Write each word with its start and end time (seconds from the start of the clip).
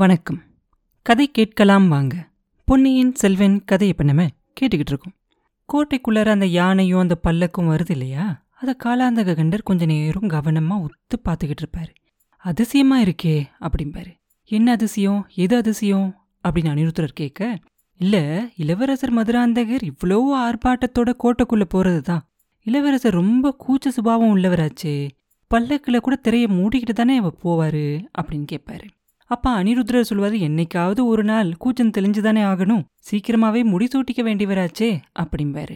வணக்கம். 0.00 0.42
கதை 1.02 1.30
கேட்கலாம் 1.30 1.88
வாங்க. 1.88 2.28
பொன்னியின் 2.64 3.14
செல்வன் 3.14 3.64
கதை 3.64 3.88
இப்ப 3.88 4.04
நம்ம 4.04 4.26
கேட்டுக்கிட்டு 4.60 4.94
இருக்கோம். 4.94 5.14
கோட்டைக்குள்ளார 5.72 6.28
அந்த 6.28 6.46
யானையும் 6.46 7.00
அந்த 7.00 7.18
பல்லக்கும் 7.24 7.62
வருது 7.62 7.90
இல்லையா? 7.90 8.46
அதை 8.50 8.76
காலாந்தக 8.84 9.34
கண்டர் 9.34 9.62
கொஞ்ச 9.62 9.84
நேரம் 9.84 10.28
கவனமா 10.28 10.80
ஒத்து 10.80 11.20
பார்த்துக்கிட்டு 11.28 11.56
இருப்பாரு. 11.60 11.94
அதிசயமா 12.36 13.00
இருக்கே 13.00 13.44
அப்படிம்பாரு. 13.60 14.14
என்ன 14.44 14.70
அதிசயம்? 14.70 15.28
எது 15.34 15.56
அதிசயம்? 15.56 16.20
அப்படின்னு 16.48 16.90
அனிருத்தரர் 16.90 17.12
கேட்க 17.14 17.58
இல்ல 17.96 18.48
இளவரசர் 18.56 19.14
மதுராந்தகர் 19.14 19.90
இவ்வளோ 19.90 20.22
ஆர்ப்பாட்டத்தோட 20.34 21.14
கோட்டைக்குள்ள 21.24 21.62
போறதுதான். 21.74 22.20
இளவரசர் 22.62 23.12
ரொம்ப 23.12 23.56
கூச்ச 23.66 23.88
சுபாவம் 23.88 24.36
உள்ளவராச்சே. 24.36 25.10
பல்லக்கில் 25.48 26.00
கூட 26.00 26.16
திரையை 26.16 26.48
மூடிக்கிட்டு 26.50 26.92
தானே 26.92 27.16
அவ 27.16 27.32
போவாரு? 27.44 28.04
அப்படின்னு 28.22 28.46
கேட்பாரு. 28.52 28.88
அப்பா 29.34 29.50
அனிருத்ரர் 29.58 30.08
சொல்வாரு 30.10 30.36
என்னைக்காவது 30.46 31.00
ஒரு 31.04 31.24
நாள் 31.24 31.50
கூச்சம் 31.56 31.92
தெளிஞ்சுதானே 31.96 32.42
ஆகணும். 32.52 32.80
சீக்கிரமாவே 33.08 33.60
முடி 33.64 33.86
சூட்டிக்க 33.92 34.20
வேண்டியவராச்சே 34.28 34.88
அப்படிம்பாரு. 35.22 35.74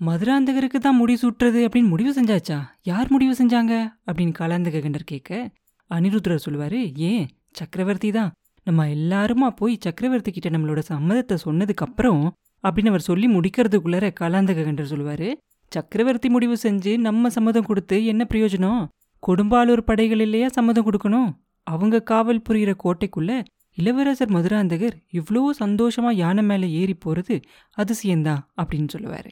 மதுராந்தகருக்கு 0.00 0.78
தான் 0.86 0.96
முடி 0.96 1.14
சூட்டுறது 1.14 1.60
அப்படின்னு 1.66 1.88
முடிவு 1.88 2.12
செஞ்சாச்சா? 2.12 2.58
யார் 2.82 3.10
முடிவு 3.10 3.34
செஞ்சாங்க? 3.40 3.74
அப்படின்னு 4.06 4.34
கலாந்தக 4.38 4.82
கண்டர் 4.86 5.04
கேட்க 5.04 5.50
அனிருத்ரர் 5.90 6.44
சொல்லுவாரு 6.46 6.80
ஏன்? 7.10 7.26
சக்கரவர்த்தி 7.50 8.12
தான். 8.12 8.32
நம்ம 8.66 8.88
எல்லாருமா 8.96 9.50
போய் 9.60 9.76
சக்கரவர்த்தி 9.80 10.30
கிட்ட 10.30 10.48
நம்மளோட 10.58 10.82
சம்மதத்தை 10.92 11.38
சொன்னதுக்கு 11.46 11.86
அப்புறம் 11.88 12.22
அப்படின்னு 12.64 12.92
அவர் 12.94 13.08
சொல்லி 13.10 13.26
முடிக்கிறதுக்குள்ளார 13.28 14.06
கலாந்தக 14.20 14.66
கண்டர் 14.66 14.92
சொல்லுவாரு 14.92 15.30
சக்கரவர்த்தி 15.72 16.28
முடிவு 16.28 16.56
செஞ்சு 16.62 16.92
நம்ம 16.98 17.30
சம்மதம் 17.30 17.70
கொடுத்து 17.70 17.96
என்ன 18.04 18.22
பிரயோஜனம்? 18.32 18.82
கொடும்பாலூர் 19.22 19.88
படைகள் 19.88 20.20
இல்லையா 20.20 20.48
சம்மதம் 20.48 20.86
கொடுக்கணும்? 20.86 21.30
அவங்க 21.66 22.02
காவல் 22.10 22.44
புரிகிற 22.48 22.72
கோட்டைக்குள்ள 22.84 23.32
இளவரசர் 23.78 24.32
மதுராந்தகர் 24.32 24.96
இவ்வளோ 25.12 25.42
சந்தோஷமா 25.58 26.10
யானை 26.12 26.42
மேலே 26.42 26.66
ஏறி 26.80 26.94
போறது 27.04 27.36
அதிசயம்தான் 27.76 28.42
அப்படின்னு 28.62 28.88
சொல்லுவாரு. 28.94 29.30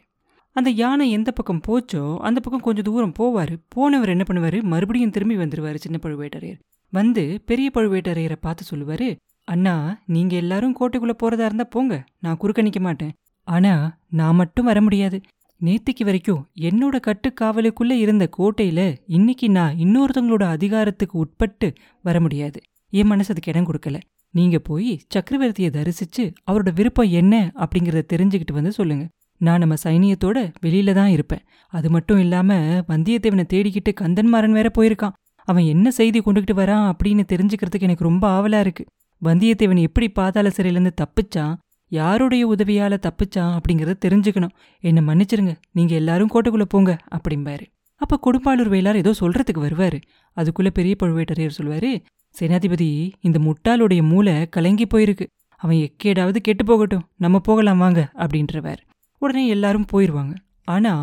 அந்த 0.56 0.70
யானை 0.80 1.06
எந்த 1.11 1.30
பக்கம் 1.30 1.61
போச்சோ 1.69 2.02
அந்த 2.19 2.39
பக்கம் 2.41 2.64
கொஞ்சம் 2.66 2.86
தூரம் 2.89 3.14
போவார். 3.19 3.52
போனவர் 3.69 4.12
என்ன 4.14 4.24
பண்ணுவார்? 4.28 4.58
மறுபடியும் 4.62 5.11
திரும்பி 5.11 5.36
வந்துடுவார் 5.36 5.83
சின்ன 5.84 5.98
பழுவேட்டரையர். 6.02 6.58
வந்து 6.92 7.24
பெரிய 7.47 7.70
பழுவேட்டரையரை 7.74 8.39
பார்த்து 8.41 8.64
சொல்லுவார் 8.64 9.08
அண்ணா 9.48 9.74
நீங்கள் 10.06 10.41
எல்லாரும் 10.41 10.77
கோட்டைக்குள்ளே 10.80 11.14
போகிறதா 11.22 11.44
இருந்தால் 11.44 11.72
போங்க. 11.77 11.94
நான் 12.20 12.41
குறுக்கணிக்க 12.41 12.80
மாட்டேன். 12.80 13.14
ஆனால் 13.48 13.86
நான் 14.20 14.34
மட்டும் 14.34 14.64
வர 14.64 14.80
முடியாது. 14.80 15.20
நேத்திக்கு 15.64 16.05
வரைக்கும் 16.05 16.50
என்னோட 16.60 16.96
கட்டுக்காவலுக்குள்ள 17.06 17.91
இருந்த 17.91 18.28
கோட்டையில 18.38 18.96
இன்னைக்கு 19.06 19.50
நான் 19.50 19.77
இன்னொருத்தவங்களோட 19.77 20.42
அதிகாரத்துக்கு 20.42 21.18
உட்பட்டு 21.18 21.72
வர 22.02 22.20
முடியாது. 22.20 22.60
என் 22.92 23.06
மனசு 23.06 23.34
அதுக்கு 23.34 23.52
இடம் 23.52 23.68
கொடுக்கல. 23.68 24.00
நீங்க 24.30 24.58
போய் 24.58 25.00
சக்கரவர்த்தியை 25.14 25.70
தரிசிச்சு 25.70 26.34
அவரோட 26.50 26.74
விருப்பம் 26.74 27.08
என்ன 27.08 27.52
அப்படிங்கறத 27.56 28.02
தெரிஞ்சுக்கிட்டு 28.12 28.52
வந்து 28.52 28.72
சொல்லுங்க. 28.72 29.08
நான் 29.36 29.58
நம்ம 29.58 29.74
சைனியத்தோட 29.84 30.52
வெளியில 30.62 30.92
தான் 30.92 31.08
இருப்பேன். 31.08 31.44
அது 31.68 31.90
மட்டும் 31.90 32.18
இல்லாம 32.18 32.55
வந்தியத்தேவனை 32.88 33.44
தேடிக்கிட்டு 33.52 33.92
கந்தன்மாரன் 34.00 34.58
வேற 34.58 34.70
போயிருக்கான். 34.78 35.12
அவன் 35.48 35.64
என்ன 35.64 35.90
செய்தி 35.90 36.18
கொண்டுகிட்டு 36.18 36.55
வரான் 36.55 36.92
அப்படின்னு 36.92 37.24
தெரிஞ்சுக்கிறதுக்கு 37.33 37.88
எனக்கு 37.88 38.05
ரொம்ப 38.05 38.24
ஆவலா 38.38 38.60
இருக்கு. 38.60 38.84
வந்தியத்தேவன் 39.24 39.80
எப்படி 39.80 40.08
பாதாள 40.08 40.48
சிறையிலேருந்து 40.48 40.90
தப்பிச்சான்? 41.00 41.55
யாருடைய 41.98 42.43
உதவியால 42.48 42.95
தப்பிச்சான் 43.07 43.55
அப்படிங்கறத 43.57 43.95
தெரிஞ்சுக்கணும். 44.05 44.55
என்னை 44.81 45.03
மன்னிச்சிருங்க. 45.09 45.55
நீங்க 45.73 45.95
எல்லாரும் 45.95 46.33
கோட்டைக்குள்ள 46.35 46.67
போங்க 46.75 46.93
அப்படிம்பாரு. 47.17 47.65
அப்ப 48.01 48.19
கொடும்பாளூர் 48.27 48.73
வேளார் 48.75 49.01
ஏதோ 49.03 49.12
சொல்றதுக்கு 49.21 49.61
வருவாரு. 49.67 49.98
அதுக்குள்ள 50.37 50.70
பெரிய 50.79 50.95
பழுவேட்டரையர் 51.03 51.59
சொல்வாரு 51.59 51.91
சேனாதிபதி 52.35 52.89
இந்த 53.20 53.39
முட்டாளுடைய 53.47 54.03
மூளை 54.03 54.35
கலங்கி 54.48 54.87
போயிருக்கு. 54.95 55.27
அவன் 55.61 55.81
எக்கேடாவது 55.87 56.37
கெட்டு 56.37 56.65
போகட்டும். 56.65 57.05
நம்ம 57.17 57.39
போகலாம் 57.39 57.83
வாங்க 57.85 58.01
அப்படின்றவர். 58.17 58.81
உடனே 59.23 59.45
எல்லாரும் 59.47 59.89
போயிருவாங்க. 59.89 60.35
ஆனா 60.65 60.95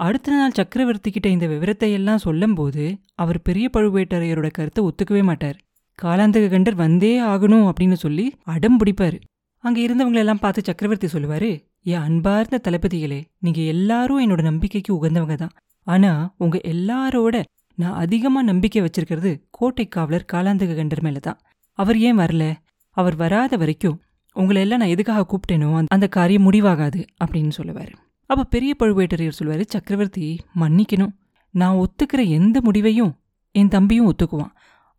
அடுத்த 0.00 0.32
நாள் 0.32 0.58
சக்கரவர்த்தி 0.58 1.10
கிட்ட 1.10 1.28
இந்த 1.28 1.46
விவரத்தை 1.46 1.88
எல்லாம் 1.92 2.24
சொல்லும்போது 2.26 2.84
அவர் 3.14 3.38
பெரிய 3.42 3.66
பழுவேட்டரையரோட 3.76 4.48
கருத்தை 4.50 4.82
ஒத்துக்கவே 4.84 5.22
மாட்டார். 5.22 5.58
காலாந்தக 5.98 6.46
கண்டர் 6.52 6.82
வந்தே 6.84 7.12
ஆகணும் 7.32 7.66
அப்படின்னு 7.70 7.98
சொல்லி 8.04 8.26
அடம் 8.54 8.78
பிடிப்பாரு. 8.80 9.18
அங்க 9.64 9.78
இருந்தவங்களெல்லாம் 9.80 10.42
பார்த்து 10.44 10.62
சக்கரவர்த்தி 10.64 11.08
சொல்லுவாரு 11.12 11.50
என் 11.82 12.00
அன்பார்ந்த 12.00 12.60
தளபதிகளே 12.68 13.18
நீங்க 13.38 13.60
எல்லாரும் 13.60 14.20
என்னோட 14.20 14.42
நம்பிக்கைக்கு 14.42 14.92
உகந்தவங்க 14.94 15.34
தான். 15.34 15.52
ஆனா 15.86 16.34
உங்க 16.38 16.60
எல்லாரோட 16.64 17.36
நான் 17.78 17.94
அதிகமா 17.94 18.42
நம்பிக்கை 18.42 18.80
வச்சிருக்கிறது 18.82 19.42
கோட்டை 19.50 19.88
காவலர் 19.88 20.30
காலாந்தக 20.32 20.74
கண்டர் 20.78 21.00
மேலே 21.00 21.16
தான். 21.16 21.38
அவர் 21.78 21.98
ஏன் 21.98 22.18
வரல? 22.18 22.44
அவர் 22.96 23.16
வராத 23.16 23.56
வரைக்கும் 23.56 24.00
உங்களை 24.36 24.60
எல்லாம் 24.62 24.78
நான் 24.78 24.88
எதுக்காக 24.88 25.24
கூப்பிட்டேனோ 25.30 25.70
அந்த 25.88 26.08
காரியம் 26.08 26.46
முடிவாகாது 26.50 27.00
அப்படின்னு 27.24 27.52
சொல்லுவாரு. 27.56 27.92
அப்ப 28.30 28.44
பெரிய 28.44 28.72
பழுவேட்டரையர் 28.78 29.38
சொல்லுவாரு 29.38 29.64
சக்கரவர்த்தி 29.66 30.26
மன்னிக்கணும். 30.60 31.14
நான் 31.54 31.78
ஒத்துக்கிற 31.78 32.20
எந்த 32.28 32.60
முடிவையும் 32.60 33.14
என் 33.54 33.68
தம்பியும் 33.68 34.10
ஒத்துக்குவான். 34.12 34.52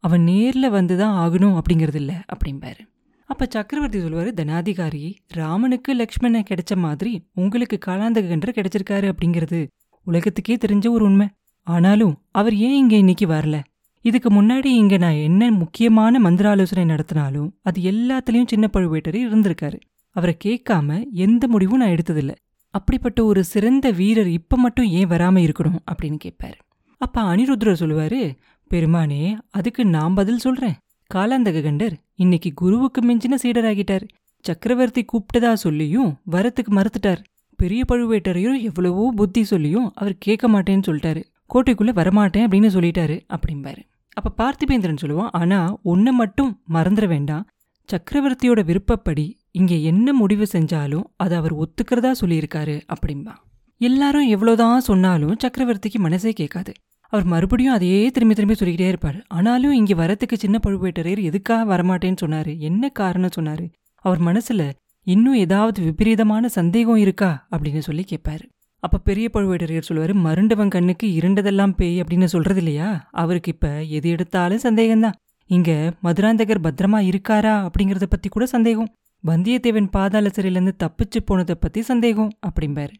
அவன் 0.03 0.21
நேர்ல 0.21 0.65
வந்துதான் 0.77 1.15
ஆகணும் 1.23 1.59
அப்படிங்கறது 1.59 1.95
இல்ல 1.95 2.13
அப்படிம்பாரு. 2.33 2.81
அப்ப 3.25 3.45
சக்கரவர்த்தி 3.49 3.99
சொல்லுவாரு 3.99 4.31
தனாதிகாரி 4.35 5.13
ராமனுக்கு 5.27 5.93
லக்ஷ்மண 5.93 6.43
கிடைச்ச 6.49 6.75
மாதிரி 6.75 7.27
உங்களுக்கு 7.33 7.79
காலாந்தக 7.85 8.27
கண்டர் 8.27 8.55
கிடைச்சிருக்காரு 8.55 9.11
அப்படிங்கிறது 9.11 9.67
உலகத்துக்கே 10.03 10.57
தெரிஞ்ச 10.67 10.89
ஒரு 10.89 11.05
உண்மை. 11.05 11.27
ஆனாலும் 11.61 12.21
அவர் 12.31 12.55
ஏன் 12.55 12.75
இங்க 12.75 12.95
இன்னைக்கு 12.95 13.27
வரல? 13.27 13.63
இதுக்கு 14.01 14.29
முன்னாடி 14.29 14.65
இங்க 14.65 14.97
நான் 14.97 15.11
என்ன 15.11 15.51
முக்கியமான 15.51 16.19
மந்திராலோசனை 16.19 16.95
நடத்தினாலும் 16.95 17.51
அது 17.61 17.81
எல்லாத்துலயும் 17.81 18.47
சின்ன 18.47 18.69
பழுவேட்டரே 18.73 19.21
இருந்திருக்காரு. 19.27 19.79
அவரை 20.09 20.37
கேட்காம 20.43 21.03
எந்த 21.11 21.47
முடிவும் 21.47 21.79
நான் 21.79 21.89
எடுத்ததில்ல. 21.89 22.35
அப்படிப்பட்ட 22.69 23.25
ஒரு 23.25 23.43
சிறந்த 23.43 23.91
வீரர் 23.91 24.27
இப்ப 24.27 24.57
மட்டும் 24.57 24.85
ஏன் 24.85 25.07
வராம 25.07 25.49
இருக்கணும்? 25.49 25.79
அப்படின்னு 25.91 26.17
கேட்பாரு. 26.23 26.59
அப்போ 26.97 27.21
அனிருத்ரர் 27.21 27.79
சொல்லுவாரு 27.79 28.37
பெருமானே 28.69 29.37
அதுக்கு 29.49 29.85
நான் 29.85 30.13
பதில் 30.13 30.37
சொல்றேன். 30.37 30.75
காலாந்தக 31.15 31.59
கண்டர் 31.63 31.95
இன்னைக்கு 32.15 32.49
குருவுக்கு 32.53 33.01
மிஞ்சின 33.01 33.35
சீடராகிட்டார். 33.43 34.05
சக்கரவர்த்தி 34.45 35.05
கூப்பிட்டதா 35.11 35.53
சொல்லியும் 35.53 36.09
வரத்துக்கு 36.31 36.71
மறுத்துட்டார். 36.71 37.21
பெரிய 37.59 37.81
பழுவேட்டரையும் 37.91 38.61
எவ்வளவோ 38.61 39.13
புத்தி 39.15 39.43
சொல்லியும் 39.43 39.91
அவர் 39.95 40.15
கேட்க 40.17 40.47
மாட்டேன்னு 40.49 40.87
சொல்லிட்டாரு. 40.87 41.21
கோட்டைக்குள்ள 41.53 41.91
வரமாட்டேன் 41.99 42.45
அப்படின்னு 42.45 42.69
சொல்லிட்டாரு 42.75 43.17
அப்படிம்பாரு. 43.35 43.81
அப்ப 44.17 44.31
பார்த்திபேந்திரன் 44.39 45.01
சொல்லுவான் 45.01 45.29
ஆனா 45.31 45.59
ஒன்னு 45.83 46.13
மட்டும் 46.13 46.61
மறந்துட 46.69 47.07
வேண்டாம். 47.07 47.45
சக்கரவர்த்தியோட 47.89 48.63
விருப்பப்படி 48.65 49.25
இங்க 49.51 49.75
என்ன 49.75 50.13
முடிவு 50.13 50.47
செஞ்சாலும் 50.51 51.07
அதை 51.15 51.37
அவர் 51.37 51.55
ஒத்துக்கிறதா 51.55 52.11
சொல்லியிருக்காரு 52.21 52.75
அப்படிம்பா. 52.93 53.35
எல்லாரும் 53.81 54.29
எவ்வளோதான் 54.29 54.77
சொன்னாலும் 54.77 55.37
சக்கரவர்த்திக்கு 55.43 55.99
மனசே 55.99 56.31
கேட்காது. 56.31 56.73
அவர் 57.13 57.25
மறுபடியும் 57.25 57.73
அதையே 57.73 57.97
திரும்பி 58.09 58.35
திரும்பி 58.35 58.55
சொல்லிக்கிட்டே 58.55 58.91
இருப்பார். 58.91 59.17
ஆனாலும் 59.27 59.73
இங்கே 59.73 59.93
வரத்துக்கு 59.93 60.35
சின்ன 60.35 60.59
பழுவேட்டரையர் 60.65 61.21
எதுக்காக 61.21 61.65
வரமாட்டேன்னு 61.71 62.21
சொன்னாரு. 62.21 62.51
என்ன 62.69 62.89
காரணம் 62.89 63.35
சொன்னாரு. 63.39 63.65
அவர் 64.05 64.21
மனசுல 64.21 64.63
இன்னும் 65.07 65.33
ஏதாவது 65.35 65.79
விபரீதமான 65.81 66.47
சந்தேகம் 66.47 66.95
இருக்கா? 66.95 67.47
அப்படின்னு 67.51 67.81
சொல்லி 67.87 68.03
கேட்பாரு 68.09 68.45
அப்ப 68.83 68.97
பெரிய 68.97 69.29
பழுவேட்டரையர் 69.33 69.87
சொல்லுவார் 69.87 70.13
மருண்டவன் 70.25 70.73
கண்ணுக்கு 70.75 71.07
இருண்டதெல்லாம் 71.19 71.75
பேய் 71.77 72.01
அப்படின்னு 72.01 72.25
சொல்றது 72.25 72.57
இல்லையா? 72.57 72.89
அவருக்கு 73.11 73.51
இப்போ 73.51 73.71
எது 73.97 74.07
எடுத்தாலும் 74.09 74.63
சந்தேகம்தான். 74.63 75.17
இங்க 75.49 75.71
மதுராந்தகர் 76.03 76.65
பத்திரமா 76.65 76.99
இருக்காரா? 77.11 77.53
அப்படிங்கிறத 77.67 78.07
பற்றி 78.09 78.29
கூட 78.29 78.45
சந்தேகம். 78.45 78.89
வந்தியத்தேவன் 79.23 79.89
பாதாள 79.91 80.31
சிறையிலேருந்து 80.35 80.75
தப்பிச்சு 80.83 81.19
போனதை 81.25 81.55
பற்றி 81.59 81.81
சந்தேகம் 81.81 82.31
அப்படிம்பாரு. 82.47 82.93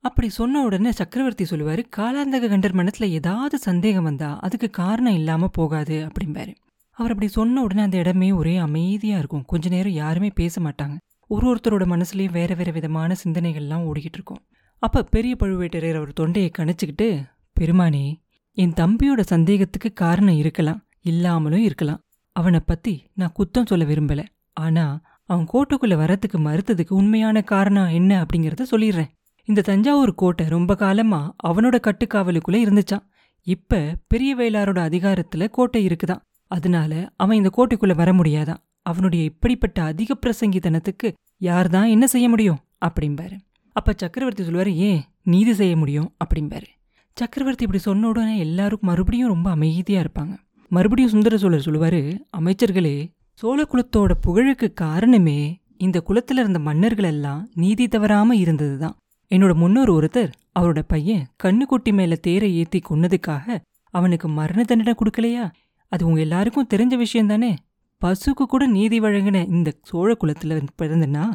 அப்படி 0.00 0.28
சொன்ன 0.28 0.62
உடனே 0.62 0.92
சக்கரவர்த்தி 0.92 1.44
சொல்லுவாரு 1.44 1.82
காலாந்தக 1.96 2.48
கண்டர் 2.48 2.76
மனசுல 2.80 3.04
ஏதாவது 3.04 3.58
சந்தேகம் 3.58 4.04
வந்தா 4.04 4.38
அதுக்கு 4.38 4.70
காரணம் 4.70 5.14
இல்லாம 5.14 5.48
போகாது 5.48 6.08
அப்படிம்பாரு. 6.08 6.54
அவர் 6.90 7.10
அப்படி 7.10 7.28
சொன்ன 7.28 7.62
உடனே 7.62 7.82
அந்த 7.82 7.96
இடமே 7.96 8.32
ஒரே 8.32 8.56
அமைதியா 8.56 9.18
இருக்கும். 9.18 9.44
கொஞ்ச 9.44 9.68
நேரம் 9.68 9.92
யாருமே 9.92 10.30
பேச 10.34 10.60
மாட்டாங்க. 10.60 10.96
ஒரு 11.26 11.54
ஒருத்தரோட 11.54 11.84
மனசுலயும் 11.94 12.30
வேற 12.30 12.54
வேற 12.54 12.70
விதமான 12.70 13.14
சிந்தனைகள்லாம் 13.24 13.84
ஓடிக்கிட்டு 13.90 14.18
இருக்கும். 14.18 14.38
அப்ப 14.78 15.02
பெரிய 15.02 15.36
பழுவேட்டரையர் 15.40 15.96
அவர் 15.96 16.12
தொண்டையை 16.12 16.50
கணிச்சுக்கிட்டு 16.58 17.24
பெருமானே 17.60 18.22
என் 18.52 18.72
தம்பியோட 18.72 19.20
சந்தேகத்துக்கு 19.20 19.92
காரணம் 19.94 20.36
இருக்கலாம் 20.36 20.80
இல்லாமலும் 21.00 21.62
இருக்கலாம். 21.62 22.00
அவனை 22.32 22.60
பத்தி 22.60 23.10
நான் 23.14 23.32
குத்தம் 23.38 23.66
சொல்ல 23.66 23.84
விரும்பல. 23.84 24.24
ஆனா 24.52 25.00
அவன் 25.24 25.48
கோட்டைக்குள்ள 25.52 25.94
வரத்துக்கு 25.94 26.38
மறுத்ததுக்கு 26.38 26.92
உண்மையான 26.92 27.42
காரணம் 27.42 27.88
என்ன? 27.88 28.24
அப்படிங்கறத 28.24 28.64
சொல்லிடுறேன். 28.70 29.16
இந்த 29.48 29.60
தஞ்சாவூர் 29.60 30.14
கோட்டை 30.14 30.46
ரொம்ப 30.48 30.74
காலமா 30.74 31.34
அவனோட 31.48 31.76
கட்டுக்காவலுக்குள்ள 31.80 32.56
இருந்துச்சான் 32.64 33.04
இப்ப 33.46 33.96
பெரிய 34.06 34.36
வேளாரோட 34.36 34.80
அதிகாரத்துல 34.88 35.48
கோட்டை 35.48 35.86
இருக்குதான் 35.86 36.20
அதனால 36.50 37.12
அவன் 37.16 37.36
இந்த 37.36 37.50
கோட்டைக்குள்ள 37.56 37.94
வர 37.94 38.12
முடியாதான் 38.12 38.60
அவனுடைய 38.82 39.24
இப்படிப்பட்ட 39.24 39.82
அதிக 39.82 40.18
பிரசங்கித்தனத்துக்கு 40.26 41.12
யார்தான் 41.40 41.88
என்ன 41.88 42.06
செய்ய 42.06 42.28
முடியும்? 42.28 42.58
அப்படிம்பாரு. 42.86 43.36
அப்ப 43.72 43.94
சக்கரவர்த்தி 43.96 44.44
சொல்லுவார் 44.44 44.70
ஏன் 44.70 45.02
நீதி 45.22 45.54
செய்ய 45.54 45.76
முடியும்? 45.76 46.14
அப்படிம்பாரு. 46.24 46.68
சக்கரவர்த்தி 47.16 47.64
இப்படி 47.64 47.82
சொன்ன 47.82 48.08
உடனே 48.08 48.38
எல்லாருக்கும் 48.38 48.90
மறுபடியும் 48.90 49.28
ரொம்ப 49.28 49.50
அமைதியா 49.50 50.02
இருப்பாங்க. 50.02 50.34
மறுபடியும் 50.68 51.10
சுந்தர 51.10 51.36
சோழர் 51.36 51.66
சொல்லுவாரு 51.66 52.02
அமைச்சர்களே 52.38 52.96
சோழ 53.32 53.66
குலத்தோட 53.72 54.12
புகழுக்கு 54.20 54.72
காரணமே 54.72 55.40
இந்த 55.76 56.00
குலத்தில் 56.00 56.38
இருந்த 56.38 56.58
மன்னர்கள் 56.58 57.04
எல்லாம் 57.04 57.48
நீதி 57.54 57.88
தவறாமல் 57.88 58.38
இருந்தது 58.38 58.78
தான் 58.78 58.96
என்னோட 59.30 59.54
முன்னோர் 59.54 59.90
ஒருத்தர் 59.90 60.30
அவரோட 60.58 60.82
பையன் 60.86 61.24
கண்ணுக்குட்டி 61.44 61.92
மேல 61.92 62.14
தேரை 62.16 62.56
ஏத்தி 62.56 62.78
கொன்னதுக்காக 62.78 63.58
அவனுக்கு 63.94 64.28
மரண 64.28 64.64
தண்டனை 64.64 64.94
கொடுக்கலையா? 64.94 65.50
அது 65.92 66.06
உங்க 66.06 66.20
எல்லாருக்கும் 66.20 66.70
தெரிஞ்ச 66.74 66.94
விஷயம் 66.96 67.26
தானே 67.26 67.56
பசுக்கு 68.02 68.44
கூட 68.48 68.66
நீதி 68.66 69.00
வழங்கின 69.00 69.48
இந்த 69.48 69.72
சோழ 69.82 70.16
குலத்துல 70.20 70.66
பிறந்தனா 70.82 71.32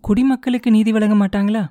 குடிமக்களுக்கு 0.00 0.70
நீதி 0.70 0.92
வழங்க 0.92 1.14
மாட்டாங்களா? 1.14 1.62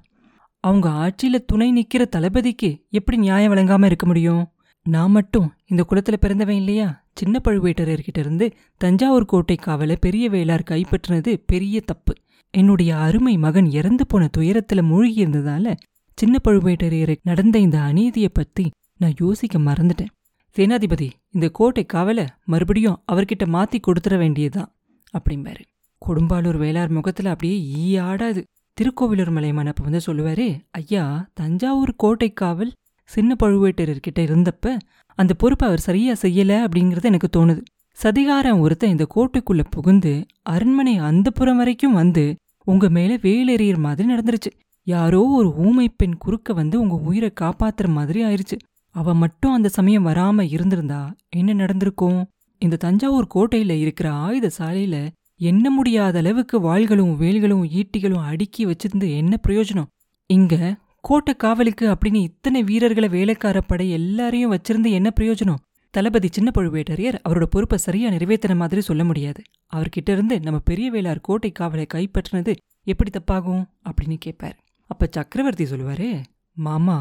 அவங்க 0.59 0.87
ஆட்சியில 0.89 1.39
துணை 1.45 1.67
நிக்கிற 1.73 2.05
தளபதிக்கு 2.07 2.69
எப்படி 2.89 3.17
நியாயம் 3.17 3.53
வழங்காம 3.53 3.85
இருக்க 3.85 4.05
முடியும்? 4.05 4.43
நான் 4.85 5.11
மட்டும் 5.11 5.53
இந்த 5.65 5.85
குலத்துல 5.89 6.13
பிறந்தவன் 6.13 6.55
இல்லையா? 6.55 7.05
சின்ன 7.15 7.41
பழுவேட்டரர்கிட்ட 7.47 8.17
இருந்து 8.17 8.55
தஞ்சாவூர் 8.77 9.25
கோட்டை 9.25 9.57
காவலை 9.65 9.95
பெரிய 9.99 10.29
வேளார் 10.29 10.67
கைப்பற்றினது 10.69 11.43
பெரிய 11.45 11.81
தப்பு. 11.81 12.13
என்னுடைய 12.51 12.97
அருமை 12.97 13.37
மகன் 13.37 13.65
இறந்து 13.71 14.07
போன 14.07 14.29
துயரத்துல 14.37 14.81
மூழ்கி 14.81 15.25
இருந்ததால 15.25 15.75
சின்ன 16.15 16.37
பழுவேட்டரையருக்கு 16.47 17.23
நடந்த 17.23 17.59
இந்த 17.59 17.79
அநீதியை 17.79 18.29
பத்தி 18.33 18.69
நான் 18.97 19.13
யோசிக்க 19.19 19.59
மறந்துட்டேன். 19.59 20.13
சேனாதிபதி 20.55 21.09
இந்த 21.29 21.49
கோட்டை 21.49 21.85
காவலை 21.93 22.27
மறுபடியும் 22.45 23.03
அவர்கிட்ட 23.11 23.45
மாத்தி 23.45 23.77
கொடுத்துட 23.87 24.17
வேண்டியதுதான் 24.17 24.75
அப்படிம்பாரு. 25.17 25.63
கொடும்பாலூர் 26.01 26.59
வேளார் 26.63 26.89
முகத்துல 26.89 27.29
அப்படியே 27.29 27.57
ஈ 27.77 27.97
ஆடாது. 27.97 28.43
திருக்கோவிலூர் 28.73 29.29
மலையமான் 29.29 29.67
அப்ப 29.67 29.83
வந்து 29.83 30.01
சொல்லுவாரு 30.05 30.59
ஐயா 30.71 31.29
தஞ்சாவூர் 31.33 31.93
கோட்டை 31.95 32.33
காவல் 32.33 32.71
சின்ன 33.03 33.35
பழுவேட்டரர்கிட்ட 33.43 34.19
இருந்தப்ப 34.19 34.77
அந்த 35.15 35.33
பொறுப்பை 35.33 35.67
அவர் 35.67 35.79
சரியா 35.79 36.13
செய்யல? 36.13 36.51
அப்படிங்கறது 36.65 37.03
எனக்கு 37.03 37.29
தோணுது. 37.31 37.61
சதிகாரம் 37.97 38.59
ஒருத்தன் 38.59 38.89
இந்த 38.89 39.05
கோட்டைக்குள்ள 39.15 39.63
புகுந்து 39.69 40.11
அரண்மனை 40.43 40.97
அந்த 40.97 41.31
புறம் 41.31 41.57
வரைக்கும் 41.57 41.93
வந்து 41.93 42.35
உங்க 42.63 42.89
மேல 42.89 43.11
வேலெறியற 43.15 43.77
மாதிரி 43.77 44.13
நடந்துருச்சு. 44.13 44.51
யாரோ 44.87 45.21
ஒரு 45.37 45.49
ஊமை 45.57 45.89
பெண் 45.89 46.17
குறுக்க 46.17 46.53
வந்து 46.53 46.79
உங்க 46.79 46.95
உயிரை 46.95 47.29
காப்பாத்துற 47.41 47.87
மாதிரி 47.87 48.19
ஆயிருச்சு. 48.25 48.57
அவ 48.95 49.13
மட்டும் 49.13 49.51
அந்த 49.51 49.69
சமயம் 49.69 50.05
வராம 50.05 50.41
இருந்திருந்தா 50.41 51.01
என்ன 51.29 51.53
நடந்திருக்கும்? 51.53 52.19
இந்த 52.61 52.75
தஞ்சாவூர் 52.75 53.33
கோட்டையில 53.35 53.79
இருக்கிற 53.79 54.11
ஆயுத 54.11 54.51
சாலையில 54.57 54.97
எண்ண 55.35 55.69
முடியாத 55.69 56.17
அளவுக்கு 56.19 56.59
வாள்களும் 56.59 57.13
வேல்களும் 57.19 57.65
ஈட்டிகளும் 57.79 58.27
அடுக்கி 58.31 58.65
வச்சிருந்து 58.65 59.09
என்ன 59.15 59.39
பிரயோஜனம்? 59.47 59.89
இங்க 60.29 60.75
கோட்டை 61.01 61.33
காவலுக்கு 61.35 61.85
அப்படின்னு 61.89 62.21
இத்தனை 62.21 62.63
வீரர்களை 62.63 63.09
வேலைக்கார 63.09 63.61
படை 63.61 63.89
எல்லாரையும் 63.89 64.53
வச்சிருந்து 64.53 64.91
என்ன 64.91 65.09
பிரயோஜனம்? 65.19 65.61
தளபதி 65.97 66.29
சின்ன 66.31 66.49
பழுவேட்டரையர் 66.57 67.15
அவரோட 67.29 67.43
பொறுப்பை 67.43 67.77
சரியா 67.77 68.07
நிறைவேற்றின 68.09 68.55
மாதிரி 68.55 68.81
சொல்ல 68.81 69.03
முடியாது. 69.03 69.41
அவர்கிட்ட 69.73 70.09
இருந்து 70.09 70.35
நம்ம 70.39 70.59
பெரிய 70.59 70.87
வேளார் 70.91 71.21
கோட்டை 71.21 71.51
காவலை 71.59 71.85
கைப்பற்றினது 71.93 72.53
எப்படி 72.83 73.11
தப்பாகும் 73.13 73.63
அப்படின்னு 73.89 74.17
கேட்பார். 74.19 74.57
அப்ப 74.89 75.07
சக்கரவர்த்தி 75.11 75.63
சொல்லுவாரு 75.63 76.09
மாமா 76.57 76.97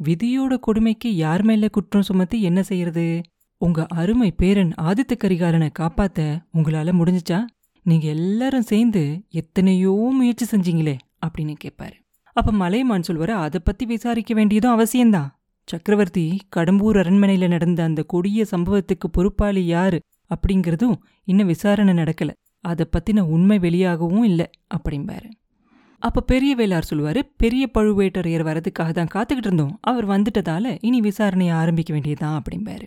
விதியோட 0.00 0.56
கொடுமைக்கு 0.56 1.16
யார் 1.16 1.42
மேல 1.42 1.68
குற்றம் 1.68 2.02
சுமத்தி 2.02 2.42
என்ன 2.42 2.62
செய்யறது? 2.62 3.06
உங்க 3.60 3.86
அருமை 4.00 4.30
பேரன் 4.30 4.72
ஆதித்த 4.82 5.14
கரிகாலனை 5.16 5.70
காப்பாத்த 5.78 6.20
உங்களால 6.54 6.92
முடிஞ்சுச்சா? 7.00 7.40
நீங்க 7.86 8.06
எல்லாரும் 8.06 8.68
சேர்ந்து 8.72 9.02
எத்தனையோ 9.30 9.94
முயற்சி 10.12 10.46
செஞ்சீங்களே 10.50 10.96
அப்படின்னு 11.26 11.54
கேட்பாரு. 11.64 11.96
அப்ப 12.36 12.52
மலையமான் 12.52 13.08
சொல்வாரு 13.08 13.34
அதை 13.46 13.60
பத்தி 13.64 13.86
விசாரிக்க 13.86 14.34
வேண்டியதும் 14.34 14.76
அவசியம்தான். 14.78 15.30
சக்கரவர்த்தி 15.66 16.38
கடம்பூர் 16.56 16.98
அரண்மனையில 17.02 17.48
நடந்த 17.48 17.82
அந்த 17.82 18.02
கொடிய 18.02 18.44
சம்பவத்துக்கு 18.56 19.06
பொறுப்பாளி 19.12 19.64
யாரு 19.66 20.00
அப்படிங்கறதும் 20.30 20.96
இன்னும் 21.24 21.46
விசாரணை 21.46 21.94
நடக்கல. 21.94 22.30
அதை 22.60 22.86
பத்தின 22.90 23.20
உண்மை 23.20 23.58
வெளியாகவும் 23.58 24.24
இல்லை 24.24 24.46
அப்படிம்பாரு. 24.74 25.30
அப்ப 25.98 26.20
பெரிய 26.20 26.56
வேளார் 26.56 26.90
சொல்லுவாரு 26.90 27.20
பெரிய 27.36 27.70
பழுவேட்டரையர் 27.78 28.46
வரதுக்காக 28.48 28.90
தான் 28.90 29.12
காத்துக்கிட்டு 29.14 29.46
இருந்தோம். 29.46 29.78
அவர் 29.80 30.08
வந்துட்டதால 30.08 30.78
இனி 30.80 31.00
விசாரணையை 31.00 31.52
ஆரம்பிக்க 31.52 31.92
வேண்டியதுதான் 31.92 32.42
அப்படிம்பாரு. 32.42 32.82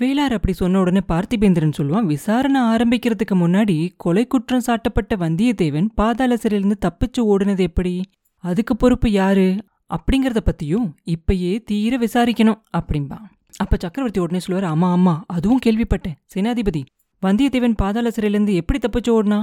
வேளார் 0.00 0.34
அப்படி 0.36 0.52
சொன்ன 0.52 0.80
உடனே 0.80 1.00
பார்த்திபேந்திரன் 1.08 1.72
சொல்லுவான் 1.78 2.04
விசாரணை 2.04 2.60
ஆரம்பிக்கிறதுக்கு 2.60 3.34
முன்னாடி 3.34 3.88
கொலை 3.96 4.26
குற்றம் 4.26 4.66
சாட்டப்பட்ட 4.66 5.14
வந்தியத்தேவன் 5.14 5.88
பாதாள 5.94 6.36
சிறையிலிருந்து 6.36 6.88
தப்பிச்சு 6.88 7.20
ஓடுனது 7.20 7.58
எப்படி? 7.58 8.02
அதுக்கு 8.36 8.76
பொறுப்பு 8.76 9.10
யாரு? 9.10 9.56
அப்படிங்கிறத 9.90 10.40
பத்தியும் 10.48 10.86
இப்பயே 11.14 11.52
தீர 11.64 11.98
விசாரிக்கணும் 11.98 12.60
அப்படிம்பா. 12.78 13.18
அப்போ 13.56 13.76
சக்கரவர்த்தி 13.78 14.20
உடனே 14.20 14.38
சொல்லுவார் 14.38 14.70
ஆமாம் 14.72 14.90
ஆமாம் 14.90 15.24
அதுவும் 15.26 15.62
கேள்விப்பட்டேன். 15.66 16.16
சேனாதிபதி 16.34 16.82
வந்தியத்தேவன் 17.22 17.76
பாதாள 17.76 18.08
சிறையிலேருந்து 18.16 18.54
எப்படி 18.54 18.78
தப்பிச்சு 18.78 19.10
ஓடினா? 19.16 19.38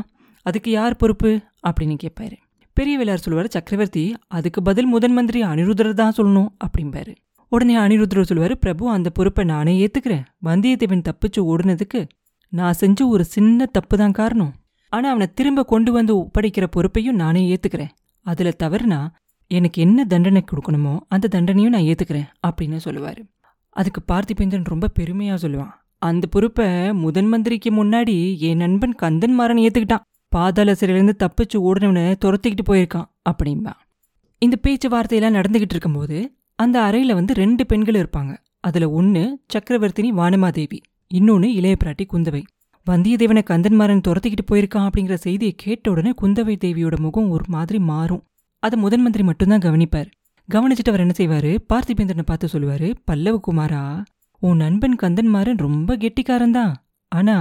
அதுக்கு 0.46 0.72
யார் 0.72 0.96
பொறுப்பு? 0.96 1.32
அப்படின்னு 1.68 1.96
கேட்பாரு 2.04 2.36
பெரிய 2.78 2.94
வேளார் 3.00 3.24
சொல்லுவார் 3.24 3.48
சக்கரவர்த்தி 3.48 4.04
அதுக்கு 4.28 4.60
பதில் 4.62 4.86
முதன் 4.86 5.14
மந்திரி 5.14 5.40
அனிருத்தர் 5.44 5.90
தான் 5.94 6.16
சொல்லணும் 6.18 6.50
அப்படிம்பாரு. 6.66 7.14
உடனே 7.52 7.76
அனிருத்தர் 7.76 8.30
சொல்லுவார் 8.30 8.54
பிரபு 8.58 8.84
அந்த 8.90 9.10
பொறுப்பை 9.10 9.44
நானே 9.46 9.74
ஏத்துக்கிறேன். 9.84 10.24
வந்தியத்தேவன் 10.46 11.06
தப்பிச்சு 11.10 11.42
ஓடுனதுக்கு 11.52 12.02
நான் 12.54 12.74
செஞ்ச 12.74 13.08
ஒரு 13.08 13.24
சின்ன 13.26 13.66
தப்பு 13.66 13.98
தான் 13.98 14.12
காரணம். 14.12 14.54
ஆனால் 14.94 15.12
அவனை 15.12 15.28
திரும்ப 15.34 15.66
கொண்டு 15.66 15.92
வந்து 15.92 16.14
ஒப்படைக்கிற 16.22 16.66
பொறுப்பையும் 16.72 17.16
நானே 17.16 17.44
ஏத்துக்கிறேன். 17.54 17.94
அதுல 18.26 18.54
தவறுனா 18.64 19.00
எனக்கு 19.58 19.80
என்ன 19.86 20.06
தண்டனை 20.12 20.42
கொடுக்கணுமோ 20.46 20.94
அந்த 21.14 21.30
தண்டனையும் 21.36 21.74
நான் 21.76 21.88
ஏற்றுக்கிறேன் 21.92 22.30
அப்படின்னு 22.48 22.80
சொல்லுவார். 22.86 23.22
அதுக்கு 23.76 24.02
பார்த்திபேந்திரன் 24.12 24.72
ரொம்ப 24.74 24.92
பெருமையாக 24.98 25.38
சொல்லுவான். 25.44 25.74
அந்த 26.02 26.26
பொறுப்பை 26.34 26.68
முதன் 27.04 27.30
மந்திரிக்கு 27.32 27.70
முன்னாடி 27.78 28.16
என் 28.48 28.62
நண்பன் 28.64 28.96
கந்தன் 29.02 29.36
மாறன் 29.40 29.62
ஏற்றுக்கிட்டான் 29.66 30.06
பாதாள 30.32 30.72
சிறையிலேருந்து 30.80 31.16
தப்பிச்சு 31.24 31.58
ஓடுனவனை 31.68 32.04
துரத்திக்கிட்டு 32.24 32.66
போயிருக்கான் 32.70 33.08
அப்படின்பா 33.30 33.74
இந்த 34.42 34.56
பேச்சுவார்த்தையெல்லாம் 34.64 35.38
நடந்துக்கிட்டு 35.38 35.76
இருக்கும்போது 35.76 36.18
அந்த 36.60 36.78
அறையில் 36.88 37.18
வந்து 37.20 37.34
ரெண்டு 37.42 37.64
பெண்கள் 37.70 38.00
இருப்பாங்க. 38.02 38.34
அதில் 38.68 38.88
ஒன்று 38.98 39.24
சக்கரவர்த்தினி 39.54 40.10
வானமாதேவி 40.20 40.80
இன்னொன்று 41.12 41.48
இளைய 41.60 41.76
பிராட்டி 41.80 42.06
குந்தவை. 42.14 42.42
வந்தியத்தேவனை 42.88 43.44
கந்தன்மாரன் 43.50 44.06
துரத்திக்கிட்டு 44.08 44.46
போயிருக்கான் 44.52 44.88
அப்படிங்கிற 44.88 45.16
செய்தியை 45.26 45.54
கேட்ட 45.64 45.92
உடனே 45.92 46.12
குந்தவை 46.22 46.56
தேவியோட 46.64 46.96
முகம் 47.06 47.30
ஒரு 47.36 47.46
மாதிரி 47.56 47.80
மாறும். 47.92 48.24
அதை 48.64 48.80
முதன் 48.80 49.02
மந்திரி 49.02 49.24
மட்டும்தான் 49.24 49.60
கவனிப்பார். 49.60 50.10
கவனிச்சுட்டு 50.50 50.92
அவர் 50.92 51.00
என்ன 51.00 51.14
செய்வாரு? 51.18 51.52
பார்த்திபேந்திரனை 51.70 52.26
பார்த்து 52.26 52.48
சொல்லுவாரு 52.54 52.88
பல்லவ 53.06 53.36
குமாரா 53.48 53.82
உன் 54.42 54.58
நண்பன் 54.58 54.96
கந்தன்மாரன் 55.02 55.58
ரொம்ப 55.58 55.98
கெட்டிக்காரன் 55.98 56.52
தான் 56.52 56.74
ஆனா 57.12 57.36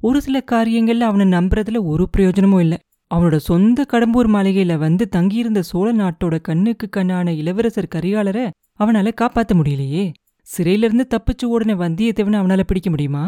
ஒரு 0.00 0.18
சில 0.20 0.36
காரியங்கள்ல 0.52 1.00
அவனை 1.00 1.26
நம்புறதுல 1.38 1.78
ஒரு 1.82 2.04
பிரயோஜனமும் 2.08 2.60
இல்ல. 2.60 2.74
அவனோட 3.10 3.36
சொந்த 3.36 3.86
கடம்பூர் 3.92 4.28
மாளிகையில 4.34 4.74
வந்து 4.76 5.04
தங்கியிருந்த 5.08 5.60
சோழ 5.62 5.88
நாட்டோட 5.92 6.36
கண்ணுக்கு 6.40 6.86
கண்ணான 6.90 7.34
இளவரசர் 7.36 7.92
கரிகாலரை 7.94 8.46
அவனால 8.80 9.12
காப்பாத்த 9.20 9.52
முடியலையே. 9.54 10.04
சிறையிலிருந்து 10.48 11.06
தப்பிச்சு 11.10 11.46
ஓடின 11.46 11.76
வந்தியத்தேவனை 11.82 12.38
அவனால 12.42 12.62
பிடிக்க 12.62 12.90
முடியுமா? 12.90 13.24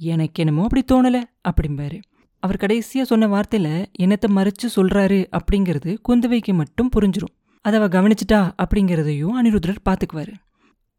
எனக்கு 0.00 0.42
என்னமோ 0.42 0.62
அப்படி 0.62 0.82
தோணல 0.92 1.18
அப்படிம்பாரு. 1.48 1.98
அவர் 2.44 2.56
கடைசியாக 2.56 3.08
சொன்ன 3.08 3.26
வார்த்தையில் 3.26 3.74
என்னத்தை 3.98 4.28
மறைச்சு 4.36 4.66
சொல்கிறாரு 4.76 5.20
அப்படிங்கிறது 5.38 5.92
குந்தவைக்கு 6.08 6.52
மட்டும் 6.54 6.90
புரிஞ்சிடும் 6.96 7.34
அதை 7.64 7.76
அவள் 7.80 7.94
கவனிச்சிட்டா 7.96 8.40
அப்படிங்கிறதையும் 8.62 9.36
அனிருத்ரர் 9.40 9.84
பார்த்துக்குவார் 9.88 10.34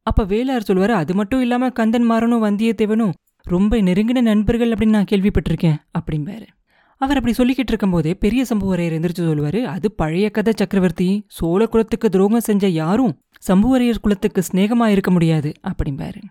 அப்போ 0.07 0.23
வேளார் 0.23 0.67
சொல்வார் 0.69 0.91
அது 0.91 1.13
மட்டும் 1.13 1.41
இல்லாமல் 1.41 1.71
கந்தன் 1.71 2.07
மாறனும் 2.11 2.43
வந்தியத்தேவனும் 2.45 3.13
ரொம்ப 3.45 3.77
நெருங்கின 3.87 4.21
நண்பர்கள் 4.21 4.71
அப்படின்னு 4.71 4.97
நான் 4.97 5.11
கேள்விப்பட்டிருக்கேன் 5.11 5.77
அப்படிம்பாரு. 5.97 6.45
அவர் 7.01 7.17
அப்படி 7.19 7.33
சொல்லிக்கிட்டு 7.37 7.71
இருக்கும்போதே 7.73 8.11
பெரிய 8.13 8.41
சம்புவரையர் 8.49 8.95
எந்திரிச்சு 8.97 9.25
சொல்வார் 9.25 9.59
அது 9.65 9.87
பழைய 9.91 10.27
கதை 10.29 10.53
சக்கரவர்த்தி 10.55 11.09
சோழ 11.27 11.61
குலத்துக்கு 11.65 12.09
துரோகம் 12.09 12.39
செஞ்ச 12.39 12.67
யாரும் 12.67 13.13
சம்புவரையர் 13.47 14.01
குலத்துக்கு 14.01 14.43
ஸ்நேகமாக 14.49 14.93
இருக்க 14.95 15.11
முடியாது 15.11 15.51
அப்படிம்பாரு. 15.63 16.21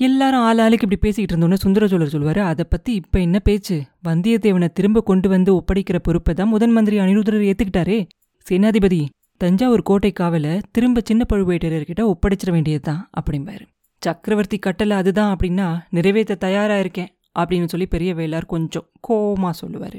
எல்லாரும் 0.00 0.44
ஆள் 0.48 0.60
ஆளுக்கு 0.64 0.84
இப்படி 0.86 0.98
பேசிக்கிட்டு 1.00 1.32
இருந்தோன்னு 1.34 1.62
சுந்தர 1.62 1.86
சோழர் 1.88 2.12
சொல்லுவாரு 2.12 2.40
அதை 2.50 2.64
பற்றி 2.68 2.92
இப்போ 3.00 3.18
என்ன 3.18 3.38
பேச்சு? 3.38 3.76
வந்தியத்தேவனை 4.08 4.68
திரும்ப 4.78 5.00
கொண்டு 5.00 5.28
வந்து 5.28 5.50
ஒப்படைக்கிற 5.58 5.98
பொறுப்பை 6.02 6.32
தான் 6.34 6.48
முதன் 6.48 6.72
மந்திரி 6.72 6.98
அனிருத்தரர் 6.98 7.44
ஏற்றுக்கிட்டாரே 7.48 7.98
சேனாதிபதி 8.46 9.00
தஞ்சாவூர் 9.40 9.82
கோட்டை 9.82 10.12
காவலை 10.20 10.54
திரும்ப 10.72 11.02
சின்ன 11.04 11.26
பழுவேட்டரர்கிட்ட 11.32 12.02
ஒப்படைச்சிட 12.12 12.50
வேண்டியது 12.50 12.82
தான் 12.82 13.02
அப்படிம்பாரு. 13.18 13.64
சக்கரவர்த்தி 14.02 14.58
கட்டளை 14.58 14.96
அதுதான் 14.96 15.36
அப்படின்னா 15.36 15.68
நிறைவேற்ற 15.88 16.34
தயாராக 16.34 16.80
இருக்கேன் 16.80 17.10
அப்படின்னு 17.38 17.64
சொல்லி 17.64 17.86
பெரிய 17.86 18.10
வேளார் 18.14 18.46
கொஞ்சம் 18.46 18.86
கோவமாக 19.08 19.54
சொல்லுவார். 19.62 19.98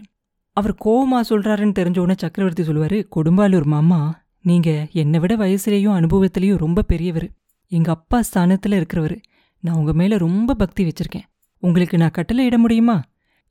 அவர் 0.57 0.75
கோவமாக 0.85 1.23
சொல்கிறாருன்னு 1.29 1.77
தெரிஞ்ச 1.79 2.15
சக்கரவர்த்தி 2.17 2.63
சொல்லுவார் 2.63 2.99
கொடும்பாலூர் 3.15 3.67
மாமா 3.75 4.01
நீங்கள் 4.41 4.87
என்னை 5.01 5.19
விட 5.19 5.35
வயசுலேயும் 5.35 5.97
அனுபவத்திலையும் 5.99 6.63
ரொம்ப 6.65 6.81
பெரியவர். 6.81 7.27
எங்கள் 7.71 7.93
அப்பா 7.93 8.19
ஸ்தானத்தில் 8.21 8.77
இருக்கிறவர். 8.79 9.17
நான் 9.61 9.75
உங்க 9.75 9.93
மேல 9.93 10.17
ரொம்ப 10.17 10.53
பக்தி 10.53 10.83
வச்சிருக்கேன். 10.83 11.27
உங்களுக்கு 11.59 11.97
நான் 11.97 12.11
கட்டளை 12.11 12.45
இட 12.45 12.57
முடியுமா? 12.57 13.01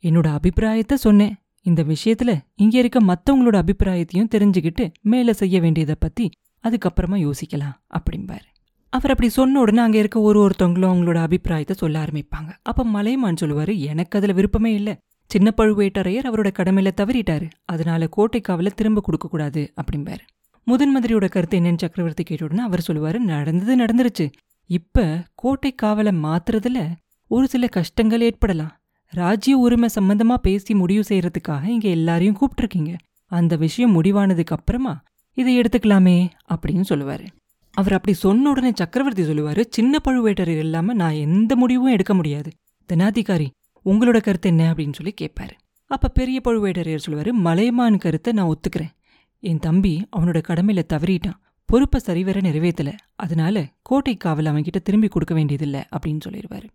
என்னோட 0.03 0.27
அபிப்பிராயத்தை 0.27 0.97
சொன்னேன். 0.97 1.35
இந்த 1.63 1.83
விஷயத்துல 1.83 2.39
இங்க 2.55 2.79
இருக்க 2.79 3.01
மத்தவங்களோட 3.01 3.57
அபிப்பிராயத்தையும் 3.57 4.29
தெரிஞ்சுக்கிட்டு 4.35 4.93
மேல 5.01 5.33
செய்ய 5.33 5.61
வேண்டியதை 5.61 5.95
பத்தி 5.99 6.31
அதுக்கப்புறமா 6.69 7.31
யோசிக்கலாம் 7.31 7.75
அப்படிம்பாரு. 7.91 8.49
அவர் 8.91 9.11
அப்படி 9.11 9.29
சொன்ன 9.29 9.61
உடனே 9.61 9.81
அங்க 9.81 9.99
இருக்க 9.99 10.21
ஒரு 10.21 10.39
ஒருத்தவங்களும் 10.47 10.93
அவங்களோட 10.93 11.15
அபிப்பிராயத்தை 11.15 11.77
சொல்ல 11.79 12.05
ஆரம்பிப்பாங்க. 12.05 12.51
அப்ப 12.63 12.85
மலைமான் 12.85 13.37
சொல்லுவாரு 13.41 13.79
எனக்கு 13.79 14.19
அதுல 14.19 14.33
விருப்பமே 14.33 14.75
இல்ல. 14.75 14.99
சின்ன 15.27 15.53
பழுவேட்டரையர் 15.57 16.29
அவரோட 16.29 16.51
கடமையில 16.59 16.91
தவறிட்டாரு. 17.01 17.51
அதனால 17.65 18.09
கோட்டைக்காவல 18.17 18.67
திரும்ப 18.67 19.01
கொடுக்கக்கூடாது 19.01 19.73
அப்படிம்பாரு. 19.77 20.25
முதன் 20.65 20.99
மந்திரியோட 20.99 21.29
கருத்து 21.29 21.61
என்னன்னு 21.61 21.79
சக்கரவர்த்தி 21.79 22.23
கேட்ட 22.23 22.45
உடனே 22.45 22.63
அவர் 22.63 22.85
சொல்லுவாரு 22.93 23.19
நடந்தது 23.19 23.77
நடந்துருச்சு. 23.77 24.31
இப்ப 24.71 25.25
கோட்டை 25.35 25.75
காவலை 25.83 26.13
மாத்துறதுல 26.25 26.91
ஒரு 27.27 27.49
சில 27.49 27.67
கஷ்டங்கள் 27.67 28.21
ஏற்படலாம். 28.21 28.81
ராஜ்ய 29.09 29.57
உரிமை 29.57 29.89
சம்பந்தமா 29.95 30.35
பேசி 30.35 30.75
முடிவு 30.75 31.05
செய்யறதுக்காக 31.09 31.65
இங்க 31.65 31.89
எல்லாரையும் 31.89 32.37
கூப்பிட்டுருக்கீங்க. 32.41 32.97
அந்த 33.27 33.57
விஷயம் 33.57 34.03
முடிவானதுக்கு 34.03 34.45
அப்புறமா 34.45 35.03
இதை 35.35 35.61
எடுத்துக்கலாமே 35.61 36.31
அப்படின்னு 36.49 36.85
சொல்லுவாரு. 36.89 37.27
அவர் 37.73 37.93
அப்படி 37.93 38.17
சொன்ன 38.17 38.51
உடனே 38.51 38.71
சக்கரவர்த்தி 38.75 39.23
சொல்லுவாரு 39.23 39.65
சின்ன 39.71 39.99
பழுவேட்டரர் 40.05 40.59
இல்லாம 40.59 40.93
நான் 40.93 41.13
எந்த 41.13 41.57
முடிவும் 41.57 41.93
எடுக்க 41.93 42.15
முடியாது. 42.15 42.51
தனாதிகாரி 42.93 43.47
உங்களோட 43.85 44.21
கருத்து 44.21 44.49
என்ன? 44.49 44.73
அப்படின்னு 44.73 44.93
சொல்லி 44.93 45.15
கேட்பாரு. 45.21 45.53
அப்ப 45.87 46.09
பெரிய 46.09 46.41
பழுவேட்டரையர் 46.45 46.99
சொல்லுவாரு 47.09 47.31
மலையமான் 47.31 47.99
கருத்தை 47.99 48.33
நான் 48.33 48.55
ஒத்துக்கிறேன். 48.55 48.95
என் 49.41 49.59
தம்பி 49.59 50.09
அவனோட 50.17 50.43
கடமையில 50.49 50.83
தவறிட்டான். 50.93 51.40
பொறுப்பை 51.71 51.99
சரிவர 52.01 52.41
நிறைவேற்றலை 52.41 52.93
அதனால 53.15 53.63
கோட்டை 53.83 54.17
காவல் 54.17 54.45
அவன்கிட்ட 54.45 54.79
திரும்பி 54.83 55.09
கொடுக்க 55.09 55.35
வேண்டியதில்லை 55.35 55.83
அப்படின்னு 55.97 56.23
சொல்லிடுவாரு. 56.27 56.67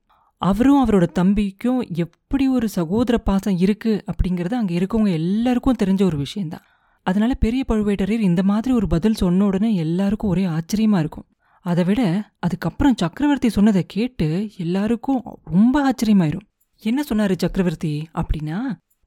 அவரும் 0.41 0.79
அவரோட 0.83 1.05
தம்பிக்கும் 1.19 1.79
எப்படி 2.03 2.45
ஒரு 2.47 2.69
சகோதர 2.69 3.17
பாசம் 3.17 3.57
இருக்குது 3.57 4.01
அப்படிங்கிறது 4.11 4.53
அங்கே 4.53 4.77
இருக்கவங்க 4.79 5.11
எல்லாருக்கும் 5.11 5.79
தெரிஞ்ச 5.83 6.03
ஒரு 6.03 6.17
விஷயந்தான் 6.17 6.65
அதனால 7.03 7.33
பெரிய 7.45 7.63
பழுவேட்டரையர் 7.67 8.27
இந்த 8.29 8.43
மாதிரி 8.43 8.73
ஒரு 8.75 8.87
பதில் 8.87 9.13
சொன்ன 9.13 9.45
உடனே 9.45 9.69
எல்லாருக்கும் 9.75 10.29
ஒரே 10.29 10.43
ஆச்சரியமாக 10.57 10.99
இருக்கும். 10.99 11.27
அதை 11.65 11.83
விட 11.83 12.01
அதுக்கப்புறம் 12.39 12.97
சக்கரவர்த்தி 12.97 13.49
சொன்னதை 13.49 13.83
கேட்டு 13.85 14.27
எல்லாருக்கும் 14.57 15.21
ரொம்ப 15.43 15.75
ஆச்சரியமாயிரும். 15.89 16.45
என்ன 16.83 17.03
சொன்னாரு 17.09 17.35
சக்கரவர்த்தி 17.37 17.93
அப்படின்னா 18.13 18.59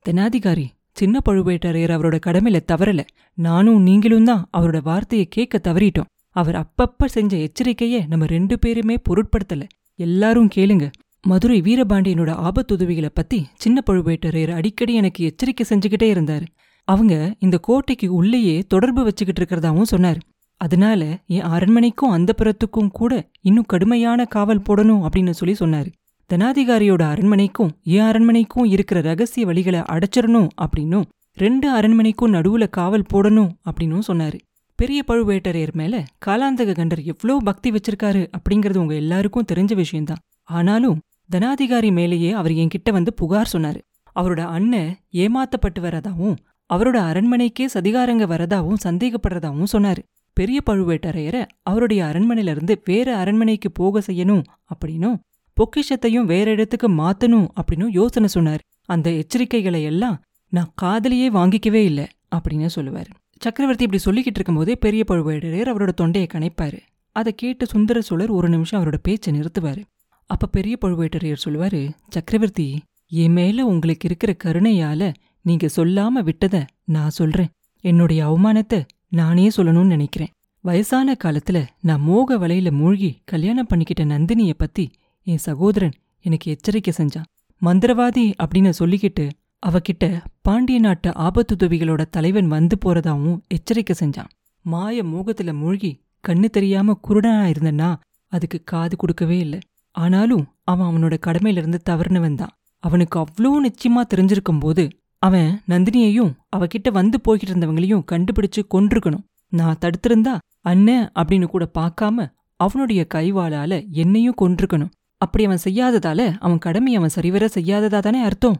தெனாதிகாரி 0.04 0.66
சின்ன 0.98 1.20
பழுவேட்டரையர் 1.28 1.94
அவரோட 1.96 2.16
கடமையில 2.26 2.58
தவறல. 2.72 3.00
நானும் 3.34 3.82
நீங்களும் 3.82 4.24
தான் 4.24 4.42
அவரோட 4.58 4.78
வார்த்தையை 4.82 5.26
கேட்க 5.30 5.60
தவறிட்டோம். 5.64 6.08
அவர் 6.36 6.56
அப்பப்ப 6.62 7.06
செஞ்ச 7.06 7.32
எச்சரிக்கைய 7.36 8.06
நம்ம 8.06 8.26
ரெண்டு 8.26 8.58
பேருமே 8.58 8.96
பொருட்படுத்தல. 9.08 9.62
எல்லாரும் 9.98 10.48
கேளுங்க. 10.54 10.86
மதுரை 11.22 11.58
வீரபாண்டியனோட 11.60 12.32
ஆபத்துதவிகளை 12.46 13.10
பத்தி 13.14 13.38
சின்ன 13.54 13.82
பழுவேட்டரையர் 13.90 14.52
அடிக்கடி 14.52 14.94
எனக்கு 14.94 15.24
எச்சரிக்கை 15.24 15.64
செஞ்சுக்கிட்டே 15.70 16.08
இருந்தாரு. 16.14 16.46
அவங்க 16.88 17.14
இந்த 17.38 17.56
கோட்டைக்கு 17.58 18.14
உள்ளேயே 18.14 18.56
தொடர்பு 18.68 19.04
வச்சுக்கிட்டு 19.04 19.42
இருக்கிறதாவும் 19.42 19.90
சொன்னார். 19.92 20.20
அதனால 20.60 21.00
என் 21.26 21.48
அரண்மனைக்கும் 21.54 22.10
அந்த 22.10 22.32
புறத்துக்கும் 22.38 22.90
கூட 22.90 23.12
இன்னும் 23.40 23.68
கடுமையான 23.68 24.24
காவல் 24.24 24.64
போடணும் 24.68 25.04
அப்படின்னு 25.06 25.34
சொல்லி 25.40 25.56
சொன்னாரு. 25.60 25.90
தனாதிகாரியோட 26.32 27.02
அரண்மனைக்கும் 27.02 27.70
என் 27.82 28.06
அரண்மனைக்கும் 28.06 28.64
இருக்கிற 28.64 29.00
ரகசிய 29.00 29.46
வழிகளை 29.46 29.80
அடைச்சிடணும் 29.92 30.48
அப்படின்னும் 30.62 31.06
ரெண்டு 31.36 31.70
அரண்மனைக்கும் 31.70 32.32
நடுவுல 32.32 32.68
காவல் 32.70 33.04
போடணும் 33.12 33.50
அப்படின்னும் 33.64 34.06
சொன்னாரு. 34.08 34.38
பெரிய 34.78 35.02
பழுவேட்டரையர் 35.08 35.72
மேல 35.72 36.04
காலாந்தக 36.26 36.74
கண்டர் 36.74 37.02
எவ்வளோ 37.04 37.36
பக்தி 37.44 37.70
வச்சிருக்காரு 37.70 38.22
அப்படிங்கிறது 38.36 38.76
உங்க 38.76 38.94
எல்லாருக்கும் 38.94 39.48
தெரிஞ்ச 39.52 39.74
விஷயம்தான். 39.74 40.22
ஆனாலும் 40.42 41.00
தனாதிகாரி 41.32 41.92
மேலேயே 41.92 42.30
அவர் 42.32 42.50
என்கிட்ட 42.52 42.92
வந்து 42.92 43.14
புகார் 43.14 43.52
சொன்னாரு. 43.52 43.80
அவரோட 44.16 44.40
அண்ணன் 44.40 44.96
ஏமாத்தப்பட்டு 45.12 45.80
வரதாவும் 45.80 46.36
அவரோட 46.74 46.98
அரண்மனைக்கே 47.10 47.66
சதிகாரங்க 47.74 48.24
வரதாவும் 48.34 48.82
சந்தேகப்படுறதாவும் 48.84 49.72
சொன்னாரு. 49.72 50.02
பெரிய 50.36 50.60
பழுவேட்டரையரை 50.70 51.46
அவருடைய 51.62 52.04
அரண்மனையில 52.04 52.52
இருந்து 52.54 52.74
வேற 52.84 53.16
அரண்மனைக்கு 53.16 53.70
போக 53.72 54.02
செய்யணும் 54.06 54.44
அப்படின்னும் 54.74 55.16
பொக்கிஷத்தையும் 55.58 56.30
வேற 56.32 56.50
இடத்துக்கு 56.50 56.88
மாத்தணும் 56.90 57.48
அப்படின்னும் 57.58 57.90
யோசனை 57.90 58.28
சொன்னார். 58.28 58.62
அந்த 58.84 59.10
எச்சரிக்கைகளை 59.10 59.82
எல்லாம் 59.82 60.22
நான் 60.48 60.72
காதலியே 60.82 61.28
வாங்கிக்கவே 61.38 61.82
இல்லை 61.90 62.06
அப்படின்னு 62.36 62.66
சொல்லுவார். 62.66 63.08
சக்கரவர்த்தி 63.40 63.84
இப்படி 63.84 64.02
சொல்லிக்கிட்டு 64.04 64.38
இருக்கும்போதே 64.38 64.76
பெரிய 64.76 65.04
பழுவேட்டரையர் 65.10 65.72
அவரோட 65.72 65.92
தொண்டையை 65.92 66.28
கணைப்பாரு. 66.32 66.78
அதை 67.12 67.32
கேட்டு 67.34 67.66
சுந்தர 67.66 68.00
சோழர் 68.00 68.30
ஒரு 68.30 68.48
நிமிஷம் 68.48 68.80
அவரோட 68.80 68.98
பேச்சை 69.02 69.40
நிறுத்துவாரு. 69.40 69.82
அப்ப 70.26 70.46
பெரிய 70.46 70.78
பழுவேட்டரையர் 70.80 71.44
சொல்லுவாரு 71.44 71.90
சக்கரவர்த்தி 72.08 72.82
என் 73.10 73.32
மேல 73.32 73.66
உங்களுக்கு 73.66 74.08
இருக்கிற 74.08 74.36
கருணையால 74.44 75.14
நீங்க 75.42 75.66
சொல்லாம 75.76 76.28
விட்டத 76.28 76.56
நான் 76.84 77.10
சொல்றேன். 77.10 77.48
என்னுடைய 77.84 78.20
அவமானத்தை 78.28 78.80
நானே 79.08 79.48
சொல்லணும்னு 79.56 79.94
நினைக்கிறேன். 79.96 80.32
வயசான 80.60 81.16
காலத்துல 81.24 81.66
நான் 81.80 82.00
மோக 82.00 82.38
வலையில 82.38 82.70
மூழ்கி 82.70 83.10
கல்யாணம் 83.24 83.66
பண்ணிக்கிட்ட 83.70 84.04
நந்தினிய 84.04 84.52
பத்தி 84.56 84.90
என் 85.30 85.42
சகோதரன் 85.46 85.94
எனக்கு 86.24 86.46
எச்சரிக்கை 86.50 86.92
செஞ்சான். 86.96 87.26
மந்திரவாதி 87.62 88.24
அப்படின்னு 88.42 88.70
சொல்லிக்கிட்டு 88.78 89.24
அவகிட்ட 89.62 90.04
பாண்டிய 90.46 90.78
நாட்டு 90.78 91.08
ஆபத்துதவிகளோட 91.26 92.02
தலைவன் 92.10 92.48
வந்து 92.48 92.76
போறதாவும் 92.84 93.38
எச்சரிக்கை 93.46 93.94
செஞ்சான். 94.00 94.30
மாய 94.64 95.02
மோகத்துல 95.02 95.52
மூழ்கி 95.52 95.90
கண்ணு 96.24 96.48
தெரியாம 96.56 96.96
குருடனா 97.08 97.42
இருந்தனா 97.52 97.90
அதுக்கு 98.32 98.58
காது 98.64 98.96
கொடுக்கவே 98.96 99.38
இல்லை. 99.38 99.60
ஆனாலும் 99.94 100.44
அவன் 100.64 100.88
அவனோட 100.88 101.14
கடமையிலிருந்து 101.26 101.78
தவறுனவன் 101.90 102.34
தான். 102.34 102.54
அவனுக்கு 102.84 103.16
அவ்வளோ 103.20 103.52
நிச்சயமா 103.66 104.02
தெரிஞ்சிருக்கும் 104.12 104.60
போது 104.60 104.84
அவன் 105.22 105.48
நந்தினியையும் 105.68 106.32
அவகிட்ட 106.56 106.88
வந்து 106.92 107.18
போய்கிட்டு 107.24 107.52
இருந்தவங்களையும் 107.52 108.06
கண்டுபிடிச்சு 108.12 108.62
கொன்றுக்கணும். 108.74 109.24
நான் 109.52 109.80
தடுத்திருந்தா 109.80 110.34
அண்ணன் 110.70 111.08
அப்படின்னு 111.20 111.46
கூட 111.46 111.64
பார்க்காம 111.78 112.26
அவனுடைய 112.60 113.00
கைவாளால 113.14 113.72
என்னையும் 114.02 114.40
கொன்றுக்கணும். 114.40 114.92
அப்படி 115.20 115.44
அவன் 115.44 115.64
செய்யாததால 115.64 116.36
அவன் 116.38 116.58
கடமை 116.58 116.94
அவன் 116.94 117.08
சரிவர 117.08 117.48
செய்யாததா 117.54 117.98
தானே 117.98 118.20
அர்த்தம்? 118.22 118.58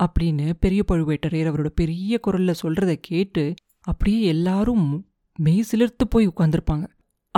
அப்படின்னு 0.00 0.52
பெரிய 0.60 0.84
பழுவேட்டரையர் 0.92 1.50
அவரோட 1.50 1.66
பெரிய 1.66 2.20
குரல்ல 2.26 2.54
சொல்றத 2.62 2.92
கேட்டு 3.00 3.54
அப்படியே 3.80 4.20
எல்லாரும் 4.22 4.86
மெய் 5.36 5.64
சிலிர்த்து 5.72 6.04
போய் 6.08 6.28
உட்கார்ந்திருப்பாங்க. 6.28 6.86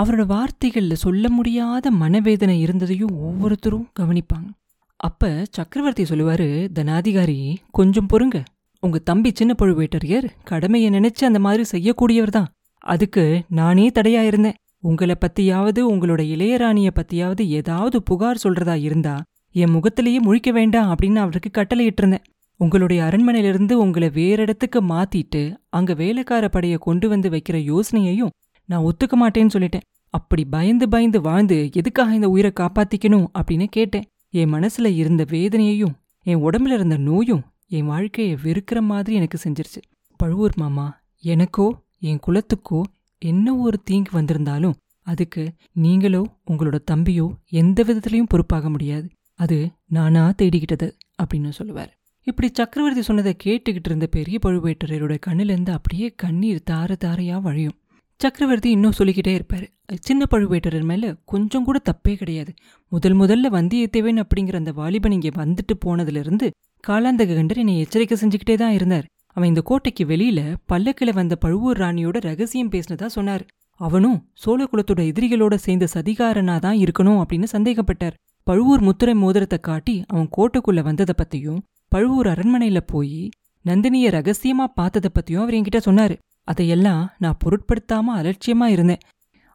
அவரோட 0.01 0.23
வார்த்தைகள்ல 0.25 0.93
சொல்ல 0.93 1.29
முடியாத 1.29 1.91
மனவேதனை 1.91 2.59
இருந்ததையும் 2.59 3.15
ஒவ்வொருத்தரும் 3.17 3.87
கவனிப்பாங்க. 3.99 4.49
அப்ப 4.95 5.45
சக்கரவர்த்தி 5.51 6.03
சொல்லுவாரு 6.03 6.47
தனாதிகாரி 6.79 7.55
கொஞ்சம் 7.71 8.09
பொறுங்க. 8.13 8.37
உங்க 8.79 8.99
தம்பி 8.99 9.31
சின்ன 9.35 9.55
பழுவேட்டரையர் 9.61 10.27
கடமையை 10.43 10.89
நினைச்சு 10.89 11.23
அந்த 11.23 11.39
மாதிரி 11.39 11.63
செய்யக்கூடியவர் 11.71 12.35
தான். 12.37 12.49
அதுக்கு 12.77 13.43
நானே 13.49 13.89
தடையா 13.89 14.21
இருந்தேன். 14.23 14.57
உங்களை 14.83 15.15
பத்தியாவது 15.15 15.81
உங்களோட 15.91 16.21
இளையராணிய 16.33 16.89
பத்தியாவது 16.95 17.43
ஏதாவது 17.47 18.03
புகார் 18.03 18.41
சொல்றதா 18.43 18.75
இருந்தா 18.81 19.21
என் 19.55 19.69
முகத்திலேயே 19.69 20.19
முழிக்க 20.19 20.49
வேண்டாம் 20.51 20.89
அப்படின்னு 20.89 21.15
அவருக்கு 21.15 21.49
கட்டளையிட்டு 21.51 22.01
இருந்தேன் 22.01 22.25
உங்களுடைய 22.59 23.03
அரண்மனையிலிருந்து 23.03 23.71
உங்களை 23.71 24.09
வேற 24.09 24.41
இடத்துக்கு 24.41 24.79
மாத்திட்டு 24.81 25.41
அங்க 25.69 25.93
வேலைக்கார 25.93 26.49
படைய 26.53 26.77
கொண்டு 26.77 27.09
வந்து 27.09 27.29
வைக்கிற 27.29 27.57
யோசனையையும் 27.71 28.33
நான் 28.69 28.83
ஒத்துக்க 28.83 29.15
மாட்டேன்னு 29.21 29.53
சொல்லிட்டேன். 29.53 29.85
அப்படி 30.13 30.43
பயந்து 30.45 30.89
பயந்து 30.89 31.21
வாழ்ந்து 31.21 31.69
எதுக்காக 31.73 32.13
இந்த 32.13 32.29
உயிரை 32.29 32.51
காப்பாத்திக்கணும் 32.59 33.25
அப்படின்னு 33.37 33.67
கேட்டேன். 33.69 34.03
என் 34.29 34.53
மனசுல 34.53 34.85
இருந்த 34.95 35.25
வேதனையையும் 35.29 35.95
என் 36.25 36.43
உடம்புல 36.43 36.77
இருந்த 36.79 36.97
நோயும் 36.97 37.43
என் 37.67 37.85
வாழ்க்கையை 37.85 38.37
வெறுக்கிற 38.43 38.79
மாதிரி 38.81 39.15
எனக்கு 39.15 39.39
செஞ்சிருச்சு. 39.45 39.81
பழுவூர் 40.19 40.53
மாமா 40.55 40.87
எனக்கோ 41.23 41.67
என் 41.99 42.19
குலத்துக்கோ 42.27 42.81
என்ன 43.23 43.55
ஒரு 43.55 43.77
தீங்கு 43.83 44.11
வந்திருந்தாலும் 44.13 44.77
அதுக்கு 45.07 45.43
நீங்களோ 45.85 46.21
உங்களோட 46.51 46.77
தம்பியோ 46.91 47.25
எந்த 47.61 47.79
விதத்திலையும் 47.83 48.29
பொறுப்பாக 48.29 48.69
முடியாது. 48.69 49.07
அது 49.39 49.57
நானா 49.89 50.23
தேடிக்கிட்டது 50.41 50.87
அப்படின்னு 51.21 51.51
சொல்லுவார். 51.59 51.91
இப்படி 52.27 52.47
சக்கரவர்த்தி 52.53 53.01
சொன்னதை 53.01 53.31
கேட்டுக்கிட்டு 53.43 53.89
இருந்த 53.91 54.07
பெரிய 54.07 54.37
பழுவேட்டரையரோட 54.45 55.15
கண்ணிலேருந்து 55.25 55.71
அப்படியே 55.71 56.07
கண்ணீர் 56.23 56.67
தார 56.71 56.95
தாரையா 57.05 57.37
வழியும். 57.41 57.77
சக்கரவர்த்தி 58.19 58.69
இன்னும் 58.69 58.97
சொல்லிக்கிட்டே 58.97 59.33
இருப்பாரு. 59.37 59.65
சின்ன 59.99 60.25
பழுவேட்டரர் 60.31 60.85
மேல 60.91 61.05
கொஞ்சம் 61.31 61.65
கூட 61.67 61.77
தப்பே 61.89 62.13
கிடையாது. 62.15 62.51
முதல் 62.91 63.17
முதல்ல 63.19 63.49
வந்தியத்தேவன் 63.57 64.21
அப்படிங்கிற 64.23 64.55
அந்த 64.55 64.71
வாலிபன் 64.71 65.15
இங்கே 65.17 65.31
வந்துட்டு 65.41 65.75
போனதுல 65.85 66.21
இருந்து 66.25 66.47
காலாந்தக 66.83 67.35
கண்டர் 67.39 67.61
என்னை 67.63 67.75
எச்சரிக்கை 67.79 68.17
செஞ்சுக்கிட்டே 68.21 68.55
தான் 68.55 68.75
இருந்தார். 68.77 69.07
அவன் 69.35 69.47
இந்த 69.47 69.61
கோட்டைக்கு 69.61 70.03
வெளியில 70.05 70.41
பல்லக்கில 70.73 71.13
வந்த 71.13 71.35
பழுவூர் 71.35 71.77
ராணியோட 71.77 72.17
ரகசியம் 72.19 72.71
பேசினதா 72.71 73.05
சொன்னார். 73.05 73.45
அவனும் 73.79 74.17
சோழ 74.33 74.63
குலத்தோட 74.63 75.01
எதிரிகளோட 75.11 75.55
சேர்ந்த 75.55 75.87
சதிகாரனா 75.93 76.59
தான் 76.59 76.77
இருக்கணும் 76.77 77.21
அப்படின்னு 77.21 77.47
சந்தேகப்பட்டார். 77.51 78.17
பழுவூர் 78.47 78.81
முத்திரை 78.81 79.13
மோதிரத்தை 79.15 79.59
காட்டி 79.59 80.03
அவன் 80.07 80.29
கோட்டைக்குள்ள 80.37 80.81
வந்ததை 80.83 81.15
பத்தியும் 81.21 81.61
பழுவூர் 81.87 82.27
அரண்மனையில 82.27 82.79
போய் 82.85 83.29
நந்தினிய 83.65 84.07
ரகசியமா 84.17 84.65
பார்த்ததை 84.75 85.09
பத்தியும் 85.13 85.41
அவர் 85.41 85.53
என்கிட்ட 85.53 85.79
சொன்னாரு. 85.85 86.15
அதையெல்லாம் 86.43 87.03
நான் 87.17 87.37
பொருட்படுத்தாம 87.43 88.15
அலட்சியமா 88.19 88.65
இருந்தேன். 88.65 89.03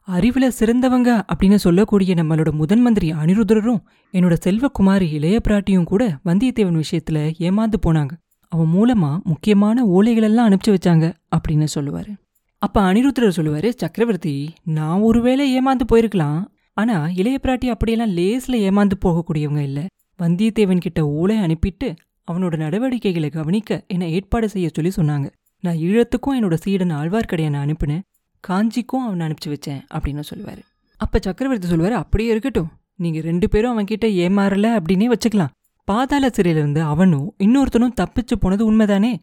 அறிவுல 0.07 0.45
சிறந்தவங்க 0.59 1.09
அப்படின்னு 1.33 1.55
சொல்லக்கூடிய 1.55 2.13
நம்மளோட 2.15 2.51
முதன் 2.51 2.81
மந்திரி 2.81 3.11
அனிருதரும் 3.13 3.81
என்னோட 4.13 4.35
செல்வகுமாரி 4.45 5.07
இளைய 5.11 5.39
பிராட்டியும் 5.47 5.83
கூட 5.83 6.19
வந்தியத்தேவன் 6.25 6.81
விஷயத்துல 6.83 7.19
ஏமாந்து 7.39 7.79
போனாங்க. 7.85 8.13
அவன் 8.51 8.69
மூலமா 8.73 9.21
முக்கியமான 9.23 9.83
ஓலைகளெல்லாம் 9.85 10.47
அனுப்பிச்சு 10.47 10.75
வச்சாங்க 10.75 11.13
அப்படின்னு 11.35 11.67
சொல்லுவாரு. 11.75 12.11
அப்ப 12.57 12.81
அனிருத்தரர் 12.81 13.35
சொல்லுவாரு 13.35 13.69
சக்கரவர்த்தி 13.69 14.53
நான் 14.63 14.99
ஒருவேளை 14.99 15.45
ஏமாந்து 15.59 15.85
போயிருக்கலாம். 15.91 16.39
ஆனா 16.73 17.07
இளைய 17.13 17.39
பிராட்டி 17.43 17.67
அப்படியெல்லாம் 17.69 18.15
லேஸ்ல 18.17 18.57
ஏமாந்து 18.69 18.95
போகக்கூடியவங்க 19.05 19.61
இல்ல. 19.69 19.85
வந்தியத்தேவன் 20.19 20.77
கிட்ட 20.77 21.07
ஓலை 21.07 21.37
அனுப்பிட்டு 21.37 21.95
அவனோட 22.31 22.57
நடவடிக்கைகளை 22.57 23.29
கவனிக்க 23.29 23.83
என்னை 23.87 24.11
ஏற்பாடு 24.11 24.49
செய்ய 24.49 24.69
சொல்லி 24.73 24.91
சொன்னாங்க. 24.95 25.27
நான் 25.63 25.75
ஈழத்துக்கும் 25.75 26.37
என்னோட 26.37 26.53
சீடன் 26.53 26.87
நான் 26.87 27.63
அனுப்பினேன். 27.65 28.03
காஞ்சிக்கும் 28.39 29.05
அவனை 29.05 29.27
அனுப்பிச்சு 29.27 29.47
வச்சேன் 29.47 29.79
அப்படின்னு 29.93 30.19
சொல்லுவார். 30.19 30.61
அப்போ 30.97 31.19
சக்கரவர்த்தி 31.21 31.67
சொல்லுவார் 31.67 31.93
அப்படியே 31.93 32.29
இருக்கட்டும். 32.29 32.69
நீங்கள் 32.95 33.21
ரெண்டு 33.21 33.49
பேரும் 33.49 33.73
அவன்கிட்ட 33.73 34.07
ஏமாறல 34.25 34.67
அப்படின்னே 34.79 35.13
வச்சுக்கலாம். 35.13 35.53
பாதாள 35.89 36.29
சிறையிலிருந்து 36.29 36.81
அவனும் 36.81 37.33
இன்னொருத்தனும் 37.43 37.95
தப்பிச்சு 38.01 38.35
போனது 38.39 38.71
உண்மைதானே? 38.71 39.13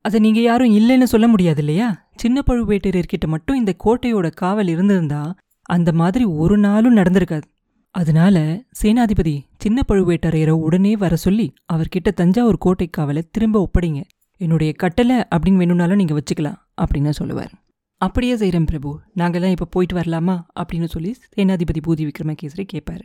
அதை 0.00 0.20
நீங்கள் 0.20 0.42
யாரும் 0.42 0.74
இல்லைன்னு 0.74 1.02
சொல்ல 1.02 1.28
முடியாது 1.28 1.58
இல்லையா? 1.58 2.08
சின்ன 2.14 2.42
பழுவேட்டரையர்கிட்ட 2.46 3.26
மட்டும் 3.26 3.56
இந்த 3.56 3.74
கோட்டையோட 3.84 4.30
காவல் 4.30 4.68
இருந்திருந்தா 4.68 5.34
அந்த 5.62 5.92
மாதிரி 5.92 6.24
ஒரு 6.24 6.58
நாளும் 6.58 6.96
நடந்திருக்காது. 6.96 7.42
அதனால 7.90 8.62
சேனாதிபதி 8.82 9.40
சின்ன 9.58 9.80
பழுவேட்டரையரை 9.88 10.50
உடனே 10.50 10.96
வர 10.96 11.16
சொல்லி 11.16 11.52
அவர்கிட்ட 11.72 12.12
தஞ்சாவூர் 12.14 12.58
கோட்டை 12.58 12.90
காவலை 12.98 13.22
திரும்ப 13.30 13.68
ஒப்படைங்க. 13.68 14.02
என்னுடைய 14.36 14.72
கட்டளை 14.72 15.16
அப்படின்னு 15.16 15.56
வேணும்னாலும் 15.56 15.96
நீங்கள் 15.96 16.22
வச்சுக்கலாம் 16.22 16.56
அப்படின்னு 16.82 17.10
சொல்லுவார். 17.10 17.50
அப்படியே 17.96 18.36
செய்கிறேன் 18.36 18.64
பிரபு. 18.64 19.00
நாங்கள்லாம் 19.16 19.50
இப்போ 19.50 19.64
போயிட்டு 19.64 19.96
வரலாமா? 19.96 20.42
அப்படின்னு 20.60 20.84
சொல்லி 20.84 21.16
சேனாதிபதி 21.36 21.80
பூதி 21.86 22.10
விக்ரமகேசரி 22.10 22.66
கேட்பாரு. 22.72 23.02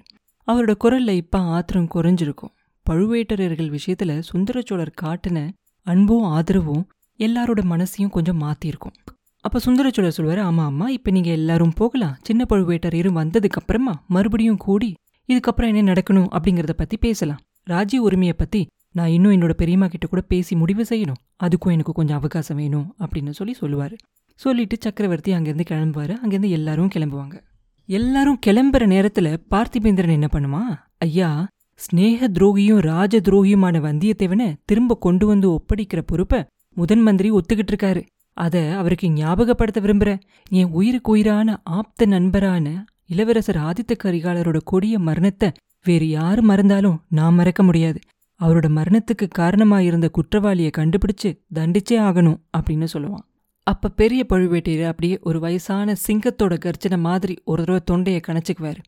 அவரோட 0.51 0.75
குரல்ல 0.83 1.09
இப்போ 1.09 1.39
ஆத்திரம் 1.39 1.87
குறைஞ்சிருக்கும். 1.95 2.53
பழுவேட்டரையர்கள் 2.89 3.77
விஷயத்துல 3.77 4.23
சுந்தரச்சோழர் 4.33 4.97
காட்டின 5.01 5.49
அன்பும் 5.81 6.23
ஆதரவும் 6.23 6.87
எல்லாரோட 7.19 7.61
மனசையும் 7.63 8.09
கொஞ்சம் 8.09 8.41
மாத்திருக்கும் 8.41 8.95
அப்ப 9.41 9.59
சுந்தரச்சோழர் 9.65 10.17
சொல்லுவாரு 10.17 10.41
ஆமா 10.41 10.63
ஆமா 10.69 10.87
இப்ப 10.87 11.11
நீங்க 11.11 11.29
எல்லாரும் 11.29 11.73
போகலாம். 11.75 12.17
சின்ன 12.21 12.45
பழுவேட்டரையரும் 12.49 13.17
வந்ததுக்கு 13.21 13.59
அப்புறமா 13.61 14.03
மறுபடியும் 14.07 14.57
கூடி 14.57 14.93
இதுக்கப்புறம் 15.29 15.75
என்ன 15.75 15.93
நடக்கணும்? 15.93 16.27
அப்படிங்கறத 16.37 16.73
பத்தி 16.77 16.97
பேசலாம். 16.97 17.39
ராஜ்ய 17.63 18.01
உரிமையை 18.01 18.35
பத்தி 18.37 18.67
நான் 18.91 19.07
இன்னும் 19.07 19.31
என்னோட 19.31 19.53
பெரியம்மா 19.53 19.87
கிட்ட 19.87 20.07
கூட 20.07 20.21
பேசி 20.21 20.55
முடிவு 20.55 20.83
செய்யணும். 20.89 21.21
அதுக்கும் 21.43 21.71
எனக்கு 21.71 21.93
கொஞ்சம் 21.93 22.17
அவகாசம் 22.17 22.57
வேணும் 22.57 22.95
அப்படின்னு 22.99 23.29
சொல்லி 23.29 23.55
சொல்லுவாரு. 23.61 23.95
சொல்லிட்டு 24.35 24.77
சக்கரவர்த்தி 24.79 25.33
அங்கேருந்து 25.33 25.65
கிளம்புவாரு. 25.69 26.13
அங்கேருந்து 26.23 26.49
எல்லாரும் 26.49 26.89
கிளம்புவாங்க. 26.95 27.41
எல்லாரும் 27.89 28.39
கிளம்புற 28.45 28.83
நேரத்துல 28.93 29.37
பார்த்திபேந்திரன் 29.51 30.17
என்ன 30.17 30.27
பண்ணுமா 30.31 30.61
ஐயா 30.97 31.47
ஸ்நேக 31.79 32.27
துரோகியும் 32.27 32.79
ராஜ 32.79 33.19
துரோகியுமான 33.19 33.79
வந்தியத்தேவனை 33.79 34.53
திரும்ப 34.65 34.97
கொண்டு 34.97 35.25
வந்து 35.25 35.47
ஒப்படைக்கிற 35.49 36.01
பொறுப்பை 36.05 36.39
முதன் 36.77 37.01
மந்திரி 37.01 37.31
ஒத்துக்கிட்டு 37.31 37.73
இருக்காரு 37.73 38.01
அத 38.37 38.55
அவருக்கு 38.77 39.07
ஞாபகப்படுத்த 39.09 39.79
விரும்புறேன் 39.79 40.23
என் 40.49 40.71
உயிருக்கு 40.71 41.11
உயிரான 41.11 41.57
ஆப்த 41.63 42.05
நண்பரான 42.05 42.85
இளவரசர் 43.05 43.57
ஆதித்த 43.57 43.93
கரிகாலரோட 44.03 44.57
கொடிய 44.63 44.99
மரணத்தை 44.99 45.49
வேறு 45.85 46.09
யாரு 46.09 46.41
மறந்தாலும் 46.41 46.97
நான் 47.09 47.33
மறக்க 47.33 47.63
முடியாது. 47.63 47.99
அவரோட 48.39 48.67
மரணத்துக்கு 48.77 49.25
காரணமாயிருந்த 49.37 50.07
குற்றவாளியை 50.09 50.71
கண்டுபிடிச்சு 50.77 51.29
தண்டிச்சே 51.53 51.97
ஆகணும் 52.07 52.39
அப்படின்னு 52.57 52.87
சொல்லுவான். 52.93 53.25
அப்ப 53.67 53.89
பெரிய 53.89 54.21
பழுவேட்டையர் 54.29 54.87
அப்படியே 54.87 55.19
ஒரு 55.21 55.39
வயசான 55.39 55.95
சிங்கத்தோட 56.07 56.53
கர்ஜனை 56.65 56.97
மாதிரி 56.99 57.35
ஒரு 57.45 57.61
தடவை 57.63 57.81
தொண்டையை 57.85 58.21
கணச்சுக்குவாரு 58.27 58.81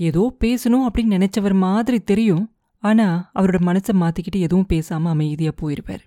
ஏதோ 0.00 0.36
பேசணும் 0.44 0.84
அப்படின்னு 0.86 1.16
நினைச்சவர் 1.16 1.56
மாதிரி 1.66 2.00
தெரியும். 2.00 2.44
ஆனால் 2.82 3.18
அவரோட 3.34 3.58
மனசை 3.68 3.92
மாற்றிக்கிட்டு 3.92 4.40
எதுவும் 4.40 4.66
பேசாமல் 4.66 5.12
அமைதியாக 5.12 5.54
போயிருப்பார். 5.60 6.02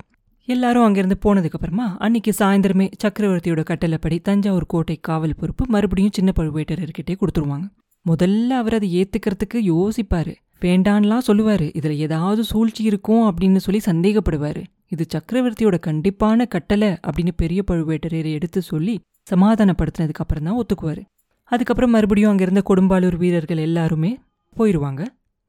எல்லாரும் 0.48 0.86
அங்கேருந்து 0.88 1.18
போனதுக்கப்புறமா 1.26 1.86
அன்னைக்கு 1.98 2.32
சாயந்தரமே 2.40 2.86
சக்கரவர்த்தியோட 3.04 3.64
கட்டளைப்படி 3.64 4.20
தஞ்சாவூர் 4.20 4.66
கோட்டை 4.66 4.98
காவல் 5.02 5.36
பொறுப்பு 5.36 5.66
மறுபடியும் 5.68 6.14
சின்ன 6.14 6.32
பழுவேட்டரர்கிட்டே 6.36 7.16
கொடுத்துருவாங்க. 7.22 7.66
முதல்ல 8.06 8.50
அவர் 8.62 8.74
அதை 8.74 8.90
ஏற்றுக்கிறதுக்கு 9.00 9.60
யோசிப்பார். 9.74 10.32
வேண்டான்லாம் 10.62 11.26
சொல்லுவார். 11.30 11.66
இதில் 11.72 11.98
ஏதாவது 11.98 12.44
சூழ்ச்சி 12.44 12.84
இருக்கும் 12.84 13.26
அப்படின்னு 13.30 13.56
சொல்லி 13.56 13.82
சந்தேகப்படுவார். 13.86 14.62
இது 14.88 15.06
சக்கரவர்த்தியோட 15.16 15.78
கண்டிப்பான 15.80 16.46
கட்டளை 16.46 16.90
அப்படின்னு 17.08 17.34
பெரிய 17.36 17.64
பழுவேட்டரையரை 17.72 18.32
எடுத்து 18.32 18.62
சொல்லி 18.62 19.00
சமாதானப்படுத்தினதுக்கு 19.32 20.24
அப்புறம் 20.26 20.44
தான் 20.44 20.60
ஒத்துக்குவார். 20.62 21.02
அதுக்கப்புறம் 21.52 21.90
மறுபடியும் 21.90 22.32
அங்கிருந்த 22.32 22.62
கொடும்பாலூர் 22.70 23.16
வீரர்கள் 23.16 23.58
எல்லாருமே 23.58 24.12
போயிடுவாங்க 24.56 25.02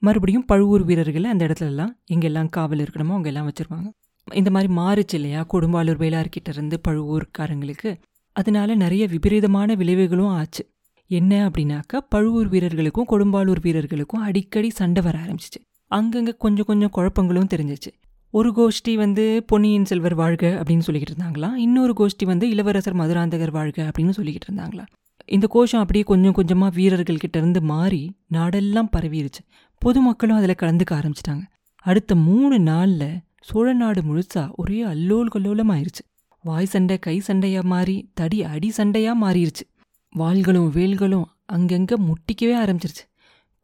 மறுபடியும் 0.03 0.45
பழுவூர் 0.45 0.85
வீரர்களை 0.85 1.31
அந்த 1.31 1.47
இடத்துல 1.47 1.71
எல்லாம் 1.73 1.93
எங்கெல்லாம் 2.11 2.49
காவல் 2.49 2.79
இருக்கணுமோ 2.79 3.15
அங்கெல்லாம் 3.15 3.47
வச்சுருவாங்க. 3.49 3.89
இந்த 4.27 4.51
மாதிரி 4.51 4.73
மாறுச்சு 4.75 5.15
இல்லையா? 5.15 5.47
கொடும்பாலூர் 5.53 6.01
வேளார்கிட்ட 6.03 6.49
இருந்து 6.49 6.81
பழுவூர்காரங்களுக்கு. 6.89 7.91
அதனால 8.33 8.75
நிறைய 8.75 9.07
விபரீதமான 9.07 9.75
விளைவுகளும் 9.75 10.33
ஆச்சு. 10.33 10.63
என்ன 11.11 11.33
அப்படின்னாக்கா 11.49 11.99
பழுவூர் 12.09 12.49
வீரர்களுக்கும் 12.49 13.09
கொடும்பாலூர் 13.11 13.63
வீரர்களுக்கும் 13.63 14.21
அடிக்கடி 14.21 14.71
சண்டை 14.71 15.03
வர 15.03 15.19
ஆரம்பிச்சிச்சு. 15.19 15.61
அங்கங்கே 15.91 16.35
கொஞ்சம் 16.39 16.65
கொஞ்சம் 16.65 16.93
குழப்பங்களும் 16.97 17.51
தெரிஞ்சிச்சு. 17.55 17.91
ஒரு 18.35 18.51
கோஷ்டி 18.57 18.95
வந்து 18.95 19.45
பொன்னியின் 19.47 19.85
செல்வர் 19.85 20.15
வாழ்க 20.15 20.63
அப்படின்னு 20.63 20.87
சொல்லிக்கிட்டு 20.87 21.15
இருந்தாங்களா 21.15 21.51
இன்னொரு 21.57 21.93
கோஷ்டி 21.99 22.25
வந்து 22.25 22.47
இளவரசர் 22.49 22.97
மதுராந்தகர் 22.97 23.51
வாழ்க 23.51 23.79
அப்படின்னு 23.83 24.17
சொல்லிக்கிட்டு 24.17 24.49
இருந்தாங்களா 24.51 24.85
இந்த 25.29 25.47
கோஷம் 25.47 25.81
அப்படியே 25.81 26.05
கொஞ்சம் 26.05 26.33
கொஞ்சமாக 26.33 26.81
வீரர்கள்கிட்ட 26.81 27.37
இருந்து 27.41 27.61
மாறி 27.63 28.03
நாடெல்லாம் 28.33 28.93
பரவிருச்சு. 28.97 29.43
பொதுமக்களும் 29.83 30.37
அதில் 30.37 30.61
கலந்துக்க 30.63 30.91
ஆரம்பிச்சிட்டாங்க. 30.91 31.43
அடுத்த 31.85 32.15
மூணு 32.15 32.59
நாளில் 32.59 33.11
சோழ 33.41 33.73
நாடு 33.73 34.01
முழுசா 34.01 34.43
ஒரே 34.57 34.79
அல்லோல் 34.85 35.33
கல்லோலமாயிருச்சு 35.35 36.05
வாய் 36.43 36.67
சண்டை 36.67 36.99
கை 36.99 37.19
சண்டையா 37.19 37.61
மாறி 37.63 37.97
தடி 38.15 38.39
அடி 38.45 38.71
சண்டையா 38.71 39.13
மாறிடுச்சு 39.23 39.65
வாள்களும் 40.13 40.71
வேல்களும் 40.77 41.25
அங்கங்க 41.53 41.93
முட்டிக்கவே 42.07 42.55
ஆரம்பிச்சிருச்சு. 42.63 43.05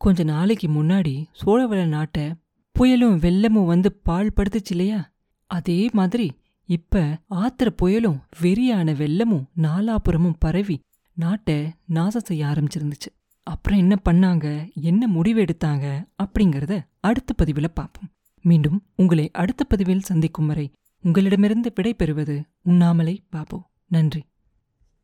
கொஞ்ச 0.00 0.22
நாளைக்கு 0.22 0.68
முன்னாடி 0.68 1.14
சோழவள 1.44 1.86
நாட்டை 1.86 2.24
புயலும் 2.78 3.18
வெள்ளமும் 3.24 3.70
வந்து 3.72 3.92
பால் 3.92 4.32
படுத்துச்சு 4.36 4.70
இல்லையா? 4.70 5.00
அதே 5.50 5.90
மாதிரி 5.92 6.26
இப்ப 6.68 7.02
ஆத்திர 7.34 7.68
புயலும் 7.82 8.18
வெறியான 8.40 8.92
வெள்ளமும் 8.92 9.46
நாலாபுரமும் 9.62 10.38
பரவி 10.38 10.76
நாட்டை 11.14 11.72
நாசம் 11.86 12.22
செய்ய 12.24 12.46
ஆரம்பிச்சிருந்துச்சு. 12.46 13.10
அப்புறம் 13.42 13.78
என்ன 13.78 13.98
பண்ணாங்க? 14.10 14.74
என்ன 14.74 15.06
முடிவு 15.06 15.44
எடுத்தாங்க? 15.44 16.04
அப்படிங்கறத 16.22 16.80
அடுத்த 17.00 17.32
பதிவில் 17.32 17.70
பார்ப்போம். 17.70 18.08
மீண்டும் 18.42 18.82
உங்களை 18.96 19.30
அடுத்த 19.32 19.64
பதிவில் 19.64 20.00
சந்திக்கும் 20.00 20.46
வரை 20.46 20.72
உங்களிடமிருந்து 21.02 21.72
விடை 21.74 21.94
பெறுவது 21.94 22.44
உண்ணாமலை 22.62 23.22
பாபு. 23.30 23.62
நன்றி. 23.86 24.24